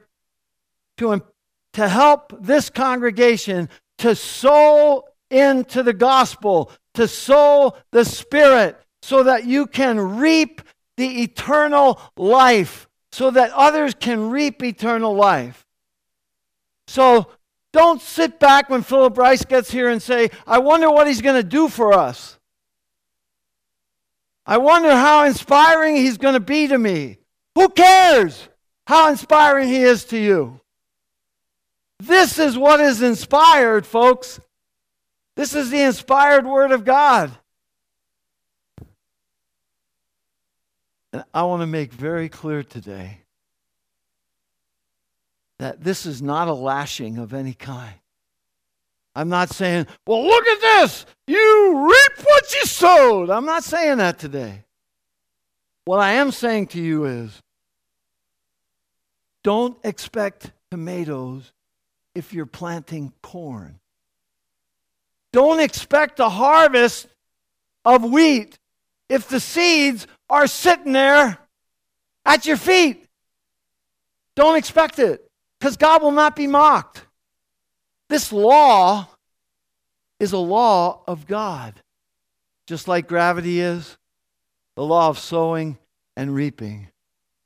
to, 0.98 1.24
to 1.72 1.88
help 1.88 2.32
this 2.40 2.70
congregation 2.70 3.68
to 3.98 4.14
sow 4.14 5.06
into 5.28 5.82
the 5.82 5.92
gospel, 5.92 6.70
to 6.94 7.08
sow 7.08 7.74
the 7.90 8.04
Spirit, 8.04 8.76
so 9.02 9.24
that 9.24 9.44
you 9.44 9.66
can 9.66 10.18
reap 10.18 10.62
the 10.96 11.22
eternal 11.22 12.00
life, 12.16 12.88
so 13.10 13.30
that 13.30 13.50
others 13.52 13.94
can 13.94 14.30
reap 14.30 14.62
eternal 14.62 15.14
life. 15.14 15.66
So 16.86 17.28
Don't 17.72 18.02
sit 18.02 18.38
back 18.38 18.68
when 18.68 18.82
Philip 18.82 19.16
Rice 19.16 19.44
gets 19.44 19.70
here 19.70 19.88
and 19.88 20.02
say, 20.02 20.30
I 20.46 20.58
wonder 20.58 20.90
what 20.90 21.06
he's 21.06 21.22
going 21.22 21.42
to 21.42 21.48
do 21.48 21.68
for 21.68 21.94
us. 21.94 22.38
I 24.44 24.58
wonder 24.58 24.90
how 24.90 25.24
inspiring 25.24 25.96
he's 25.96 26.18
going 26.18 26.34
to 26.34 26.40
be 26.40 26.66
to 26.66 26.76
me. 26.76 27.18
Who 27.54 27.68
cares 27.70 28.48
how 28.86 29.08
inspiring 29.08 29.68
he 29.68 29.82
is 29.82 30.04
to 30.06 30.18
you? 30.18 30.60
This 31.98 32.38
is 32.38 32.58
what 32.58 32.80
is 32.80 33.00
inspired, 33.00 33.86
folks. 33.86 34.40
This 35.36 35.54
is 35.54 35.70
the 35.70 35.80
inspired 35.80 36.44
Word 36.44 36.72
of 36.72 36.84
God. 36.84 37.30
And 41.12 41.24
I 41.34 41.42
want 41.42 41.62
to 41.62 41.66
make 41.66 41.92
very 41.92 42.28
clear 42.28 42.62
today 42.62 43.18
that 45.58 45.82
this 45.82 46.06
is 46.06 46.22
not 46.22 46.48
a 46.48 46.54
lashing 46.54 47.18
of 47.18 47.34
any 47.34 47.54
kind. 47.54 47.94
I'm 49.14 49.28
not 49.28 49.50
saying, 49.50 49.86
well, 50.06 50.24
look 50.26 50.46
at 50.46 50.60
this. 50.60 51.04
You 51.26 51.86
reap 51.86 52.26
what 52.26 52.54
you 52.54 52.64
sowed. 52.64 53.30
I'm 53.30 53.44
not 53.44 53.62
saying 53.62 53.98
that 53.98 54.18
today. 54.18 54.64
What 55.84 56.00
I 56.00 56.12
am 56.12 56.30
saying 56.30 56.68
to 56.68 56.80
you 56.80 57.04
is 57.04 57.42
don't 59.42 59.76
expect 59.84 60.50
tomatoes 60.70 61.52
if 62.14 62.32
you're 62.32 62.46
planting 62.46 63.12
corn. 63.22 63.78
Don't 65.32 65.60
expect 65.60 66.20
a 66.20 66.28
harvest 66.28 67.06
of 67.84 68.04
wheat 68.04 68.58
if 69.08 69.28
the 69.28 69.40
seeds 69.40 70.06
are 70.32 70.46
sitting 70.46 70.94
there 70.94 71.38
at 72.24 72.46
your 72.46 72.56
feet. 72.56 73.06
Don't 74.34 74.56
expect 74.56 74.98
it 74.98 75.30
because 75.60 75.76
God 75.76 76.02
will 76.02 76.10
not 76.10 76.34
be 76.34 76.46
mocked. 76.46 77.04
This 78.08 78.32
law 78.32 79.08
is 80.18 80.32
a 80.32 80.38
law 80.38 81.02
of 81.06 81.26
God, 81.26 81.82
just 82.66 82.88
like 82.88 83.06
gravity 83.06 83.60
is. 83.60 83.98
The 84.74 84.84
law 84.84 85.10
of 85.10 85.18
sowing 85.18 85.78
and 86.16 86.34
reaping 86.34 86.88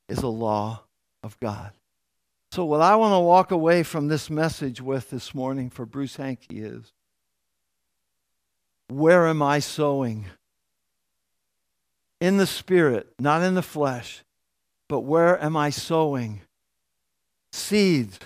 is 0.09 0.19
a 0.19 0.29
law 0.29 0.85
of 1.25 1.39
God. 1.41 1.73
So, 2.53 2.65
what 2.65 2.81
I 2.81 2.95
want 2.95 3.13
to 3.13 3.19
walk 3.19 3.51
away 3.51 3.83
from 3.83 4.07
this 4.07 4.31
message 4.31 4.81
with 4.81 5.11
this 5.11 5.35
morning 5.35 5.71
for 5.71 5.85
Bruce 5.85 6.17
Hankey 6.17 6.61
is 6.61 6.93
where 8.89 9.27
am 9.27 9.43
I 9.43 9.59
sowing? 9.59 10.27
In 12.21 12.37
the 12.39 12.47
spirit, 12.47 13.09
not 13.19 13.43
in 13.43 13.55
the 13.55 13.63
flesh, 13.63 14.25
but 14.89 15.01
where 15.01 15.43
am 15.43 15.57
I 15.57 15.71
sowing? 15.71 16.41
seeds 17.57 18.19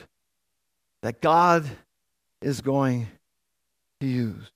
that 1.02 1.20
God 1.20 1.64
is 2.42 2.60
going 2.60 3.08
to 4.00 4.06
use. 4.06 4.50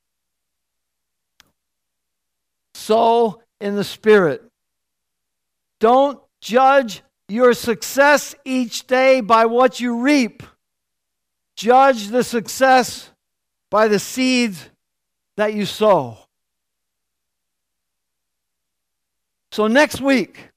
Sow 2.74 3.41
in 3.61 3.76
the 3.76 3.85
Spirit. 3.85 4.43
Don't 5.80 6.20
judge 6.41 7.03
your 7.28 7.55
success 7.55 8.35
each 8.45 8.87
day 8.87 9.20
by 9.20 9.47
what 9.47 9.80
you 9.80 10.01
reap. 10.01 10.43
Judge 11.57 12.09
the 12.09 12.24
success 12.24 13.11
by 13.70 13.89
the 13.89 13.99
seeds 13.99 14.68
that 15.37 15.55
you 15.55 15.64
sow. 15.64 16.18
So, 19.55 19.68
next 19.68 20.00
week, 20.00 20.48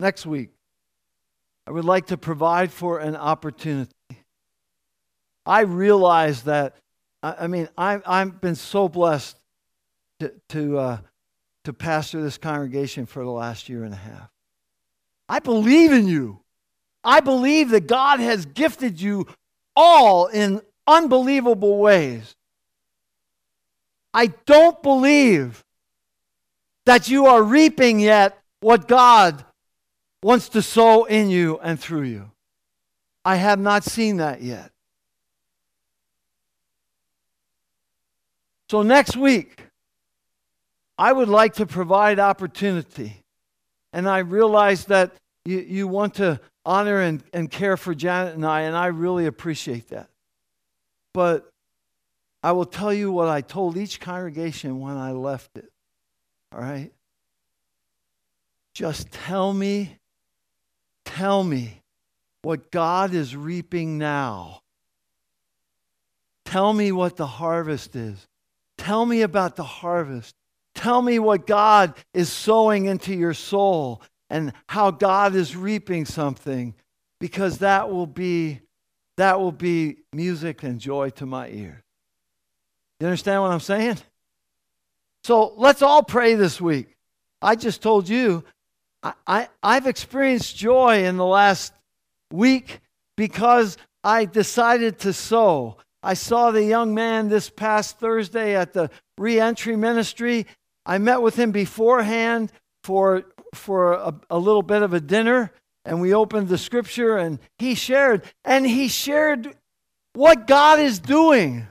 next 0.00 0.26
week, 0.26 0.50
I 1.64 1.70
would 1.70 1.84
like 1.84 2.06
to 2.06 2.16
provide 2.16 2.72
for 2.72 2.98
an 2.98 3.14
opportunity. 3.14 3.92
I 5.46 5.60
realize 5.60 6.42
that, 6.42 6.74
I 7.22 7.46
mean, 7.46 7.68
I, 7.78 8.00
I've 8.04 8.40
been 8.40 8.56
so 8.56 8.88
blessed 8.88 9.38
to, 10.18 10.32
to, 10.48 10.78
uh, 10.78 10.98
to 11.66 11.72
pastor 11.72 12.20
this 12.20 12.36
congregation 12.36 13.06
for 13.06 13.22
the 13.22 13.30
last 13.30 13.68
year 13.68 13.84
and 13.84 13.94
a 13.94 13.98
half. 13.98 14.28
I 15.28 15.38
believe 15.38 15.92
in 15.92 16.08
you. 16.08 16.40
I 17.04 17.20
believe 17.20 17.70
that 17.70 17.86
God 17.86 18.18
has 18.18 18.44
gifted 18.44 19.00
you 19.00 19.28
all 19.76 20.26
in 20.26 20.62
unbelievable 20.88 21.78
ways. 21.78 22.34
I 24.12 24.32
don't 24.46 24.82
believe 24.82 25.62
that 26.88 27.06
you 27.06 27.26
are 27.26 27.42
reaping 27.42 28.00
yet 28.00 28.38
what 28.60 28.88
God 28.88 29.44
wants 30.22 30.48
to 30.50 30.62
sow 30.62 31.04
in 31.04 31.28
you 31.28 31.58
and 31.62 31.78
through 31.78 32.04
you. 32.04 32.30
I 33.26 33.36
have 33.36 33.60
not 33.60 33.84
seen 33.84 34.16
that 34.16 34.40
yet. 34.40 34.72
So, 38.70 38.82
next 38.82 39.18
week, 39.18 39.64
I 40.96 41.12
would 41.12 41.28
like 41.28 41.54
to 41.56 41.66
provide 41.66 42.18
opportunity. 42.18 43.22
And 43.92 44.08
I 44.08 44.20
realize 44.20 44.86
that 44.86 45.12
you, 45.44 45.58
you 45.58 45.88
want 45.88 46.14
to 46.14 46.40
honor 46.64 47.02
and, 47.02 47.22
and 47.34 47.50
care 47.50 47.76
for 47.76 47.94
Janet 47.94 48.34
and 48.34 48.46
I, 48.46 48.62
and 48.62 48.74
I 48.74 48.86
really 48.86 49.26
appreciate 49.26 49.88
that. 49.88 50.08
But 51.12 51.50
I 52.42 52.52
will 52.52 52.64
tell 52.64 52.94
you 52.94 53.12
what 53.12 53.28
I 53.28 53.42
told 53.42 53.76
each 53.76 54.00
congregation 54.00 54.80
when 54.80 54.96
I 54.96 55.12
left 55.12 55.58
it. 55.58 55.70
All 56.52 56.60
right? 56.60 56.92
Just 58.74 59.10
tell 59.10 59.52
me 59.52 59.98
Tell 61.08 61.42
me 61.42 61.82
what 62.42 62.70
God 62.70 63.14
is 63.14 63.34
reaping 63.34 63.96
now. 63.96 64.60
Tell 66.44 66.72
me 66.72 66.92
what 66.92 67.16
the 67.16 67.26
harvest 67.26 67.96
is. 67.96 68.28
Tell 68.76 69.06
me 69.06 69.22
about 69.22 69.56
the 69.56 69.64
harvest. 69.64 70.36
Tell 70.74 71.00
me 71.02 71.18
what 71.18 71.46
God 71.46 71.94
is 72.12 72.30
sowing 72.30 72.84
into 72.84 73.14
your 73.14 73.34
soul 73.34 74.02
and 74.30 74.52
how 74.68 74.90
God 74.90 75.34
is 75.34 75.56
reaping 75.56 76.04
something 76.04 76.74
because 77.18 77.58
that 77.58 77.90
will 77.90 78.06
be 78.06 78.60
that 79.16 79.40
will 79.40 79.50
be 79.50 79.96
music 80.12 80.62
and 80.62 80.78
joy 80.78 81.10
to 81.10 81.26
my 81.26 81.48
ears. 81.48 81.82
You 83.00 83.06
understand 83.08 83.42
what 83.42 83.50
I'm 83.50 83.60
saying? 83.60 83.96
So 85.28 85.52
let's 85.58 85.82
all 85.82 86.02
pray 86.02 86.36
this 86.36 86.58
week. 86.58 86.96
I 87.42 87.54
just 87.54 87.82
told 87.82 88.08
you 88.08 88.44
I, 89.02 89.48
I, 89.62 89.74
have 89.74 89.86
experienced 89.86 90.56
joy 90.56 91.04
in 91.04 91.18
the 91.18 91.26
last 91.26 91.74
week 92.32 92.80
because 93.14 93.76
I 94.02 94.24
decided 94.24 95.00
to 95.00 95.12
sow. 95.12 95.76
I 96.02 96.14
saw 96.14 96.50
the 96.50 96.64
young 96.64 96.94
man 96.94 97.28
this 97.28 97.50
past 97.50 97.98
Thursday 97.98 98.56
at 98.56 98.72
the 98.72 98.88
reentry 99.18 99.76
ministry. 99.76 100.46
I 100.86 100.96
met 100.96 101.20
with 101.20 101.36
him 101.36 101.52
beforehand 101.52 102.50
for, 102.82 103.24
for 103.54 103.92
a, 103.92 104.14
a 104.30 104.38
little 104.38 104.62
bit 104.62 104.80
of 104.80 104.94
a 104.94 105.00
dinner, 105.00 105.52
and 105.84 106.00
we 106.00 106.14
opened 106.14 106.48
the 106.48 106.56
scripture, 106.56 107.18
and 107.18 107.38
he 107.58 107.74
shared. 107.74 108.22
And 108.46 108.66
he 108.66 108.88
shared 108.88 109.54
what 110.14 110.46
God 110.46 110.80
is 110.80 110.98
doing 110.98 111.66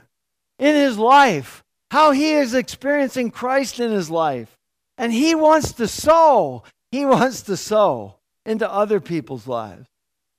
in 0.60 0.74
his 0.76 0.96
life, 0.96 1.64
how 1.90 2.10
he 2.12 2.32
is 2.32 2.54
experiencing 2.54 3.30
Christ 3.30 3.80
in 3.80 3.90
his 3.90 4.10
life. 4.10 4.56
And 4.96 5.12
he 5.12 5.34
wants 5.34 5.72
to 5.74 5.88
sow. 5.88 6.64
He 6.90 7.04
wants 7.06 7.42
to 7.42 7.56
sow 7.56 8.16
into 8.44 8.70
other 8.70 9.00
people's 9.00 9.46
lives. 9.46 9.86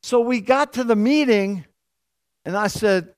So 0.02 0.22
we 0.22 0.42
got 0.42 0.74
to 0.74 0.84
the 0.84 0.96
meeting, 0.96 1.66
and 2.46 2.56
I 2.56 2.68
said, 2.68 3.14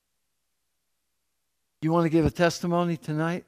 You 1.82 1.92
want 1.92 2.06
to 2.06 2.10
give 2.10 2.26
a 2.26 2.32
testimony 2.32 2.98
tonight? 2.98 3.46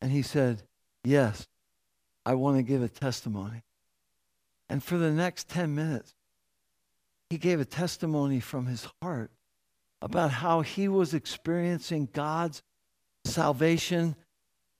And 0.00 0.10
he 0.10 0.22
said, 0.22 0.62
Yes, 1.04 1.46
I 2.24 2.34
want 2.34 2.58
to 2.58 2.62
give 2.62 2.82
a 2.82 2.88
testimony. 2.88 3.62
And 4.68 4.82
for 4.82 4.96
the 4.96 5.10
next 5.10 5.48
10 5.48 5.74
minutes, 5.74 6.14
he 7.28 7.38
gave 7.38 7.60
a 7.60 7.64
testimony 7.64 8.40
from 8.40 8.66
his 8.66 8.86
heart 9.02 9.30
about 10.02 10.32
how 10.32 10.60
he 10.60 10.88
was 10.88 11.14
experiencing 11.14 12.08
God's 12.12 12.62
salvation, 13.24 14.16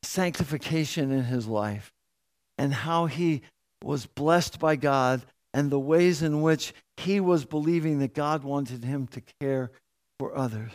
sanctification 0.03 1.13
in 1.13 1.25
his 1.25 1.47
life 1.47 1.93
and 2.59 2.75
how 2.75 3.07
he 3.07 3.43
was 3.83 4.05
blessed 4.05 4.59
by 4.59 4.77
God 4.77 5.23
and 5.55 5.71
the 5.71 5.79
ways 5.79 6.23
in 6.23 6.43
which 6.43 6.75
he 6.97 7.21
was 7.21 7.45
believing 7.45 8.01
that 8.01 8.15
God 8.15 8.43
wanted 8.43 8.85
him 8.85 9.07
to 9.09 9.23
care 9.41 9.71
for 10.19 10.37
others. 10.37 10.73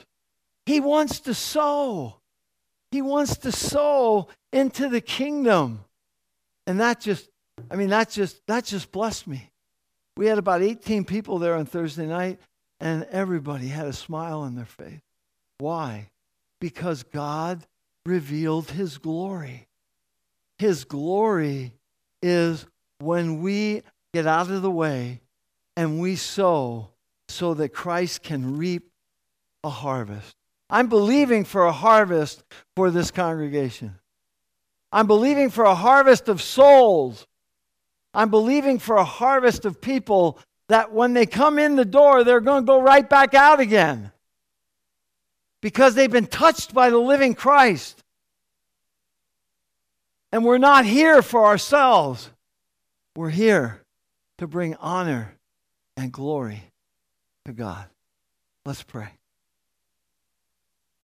He 0.65 0.79
wants 0.79 1.19
to 1.21 1.33
sow. 1.33 2.21
He 2.91 3.01
wants 3.01 3.37
to 3.39 3.51
sow 3.51 4.29
into 4.53 4.87
the 4.87 5.01
kingdom. 5.01 5.83
And 6.65 6.79
that 6.79 7.01
just, 7.01 7.29
I 7.69 7.75
mean, 7.75 7.89
that 7.89 8.09
just, 8.09 8.45
that 8.47 8.63
just 8.63 8.91
blessed 8.91 9.27
me. 9.27 9.51
We 10.15 10.27
had 10.27 10.37
about 10.37 10.61
18 10.61 11.05
people 11.05 11.37
there 11.37 11.55
on 11.55 11.65
Thursday 11.65 12.07
night, 12.07 12.39
and 12.79 13.07
everybody 13.11 13.67
had 13.67 13.87
a 13.87 13.93
smile 13.93 14.41
on 14.41 14.55
their 14.55 14.65
face. 14.65 15.01
Why? 15.57 16.09
Because 16.59 17.03
God 17.03 17.65
revealed 18.05 18.71
his 18.71 18.97
glory. 18.97 19.67
His 20.57 20.85
glory 20.85 21.73
is 22.21 22.65
when 22.99 23.41
we 23.41 23.83
get 24.13 24.25
out 24.25 24.49
of 24.49 24.61
the 24.61 24.71
way 24.71 25.21
and 25.75 25.99
we 25.99 26.15
sow 26.15 26.89
so 27.27 27.53
that 27.55 27.69
Christ 27.69 28.23
can 28.23 28.57
reap 28.57 28.89
a 29.63 29.69
harvest. 29.69 30.35
I'm 30.69 30.87
believing 30.87 31.45
for 31.45 31.65
a 31.65 31.71
harvest 31.71 32.43
for 32.75 32.91
this 32.91 33.11
congregation. 33.11 33.95
I'm 34.91 35.07
believing 35.07 35.49
for 35.49 35.65
a 35.65 35.75
harvest 35.75 36.29
of 36.29 36.41
souls. 36.41 37.27
I'm 38.13 38.29
believing 38.29 38.79
for 38.79 38.95
a 38.95 39.03
harvest 39.03 39.65
of 39.65 39.79
people 39.81 40.39
that 40.69 40.91
when 40.91 41.13
they 41.13 41.25
come 41.25 41.57
in 41.59 41.75
the 41.75 41.85
door, 41.85 42.23
they're 42.23 42.41
going 42.41 42.63
to 42.63 42.67
go 42.67 42.81
right 42.81 43.07
back 43.07 43.33
out 43.33 43.59
again 43.59 44.11
because 45.61 45.95
they've 45.95 46.11
been 46.11 46.27
touched 46.27 46.73
by 46.73 46.89
the 46.89 46.97
living 46.97 47.33
Christ. 47.33 48.03
And 50.31 50.43
we're 50.43 50.57
not 50.57 50.85
here 50.85 51.21
for 51.21 51.45
ourselves, 51.45 52.29
we're 53.15 53.29
here 53.29 53.81
to 54.37 54.47
bring 54.47 54.75
honor 54.75 55.35
and 55.95 56.11
glory 56.11 56.63
to 57.45 57.53
God. 57.53 57.85
Let's 58.65 58.83
pray. 58.83 59.16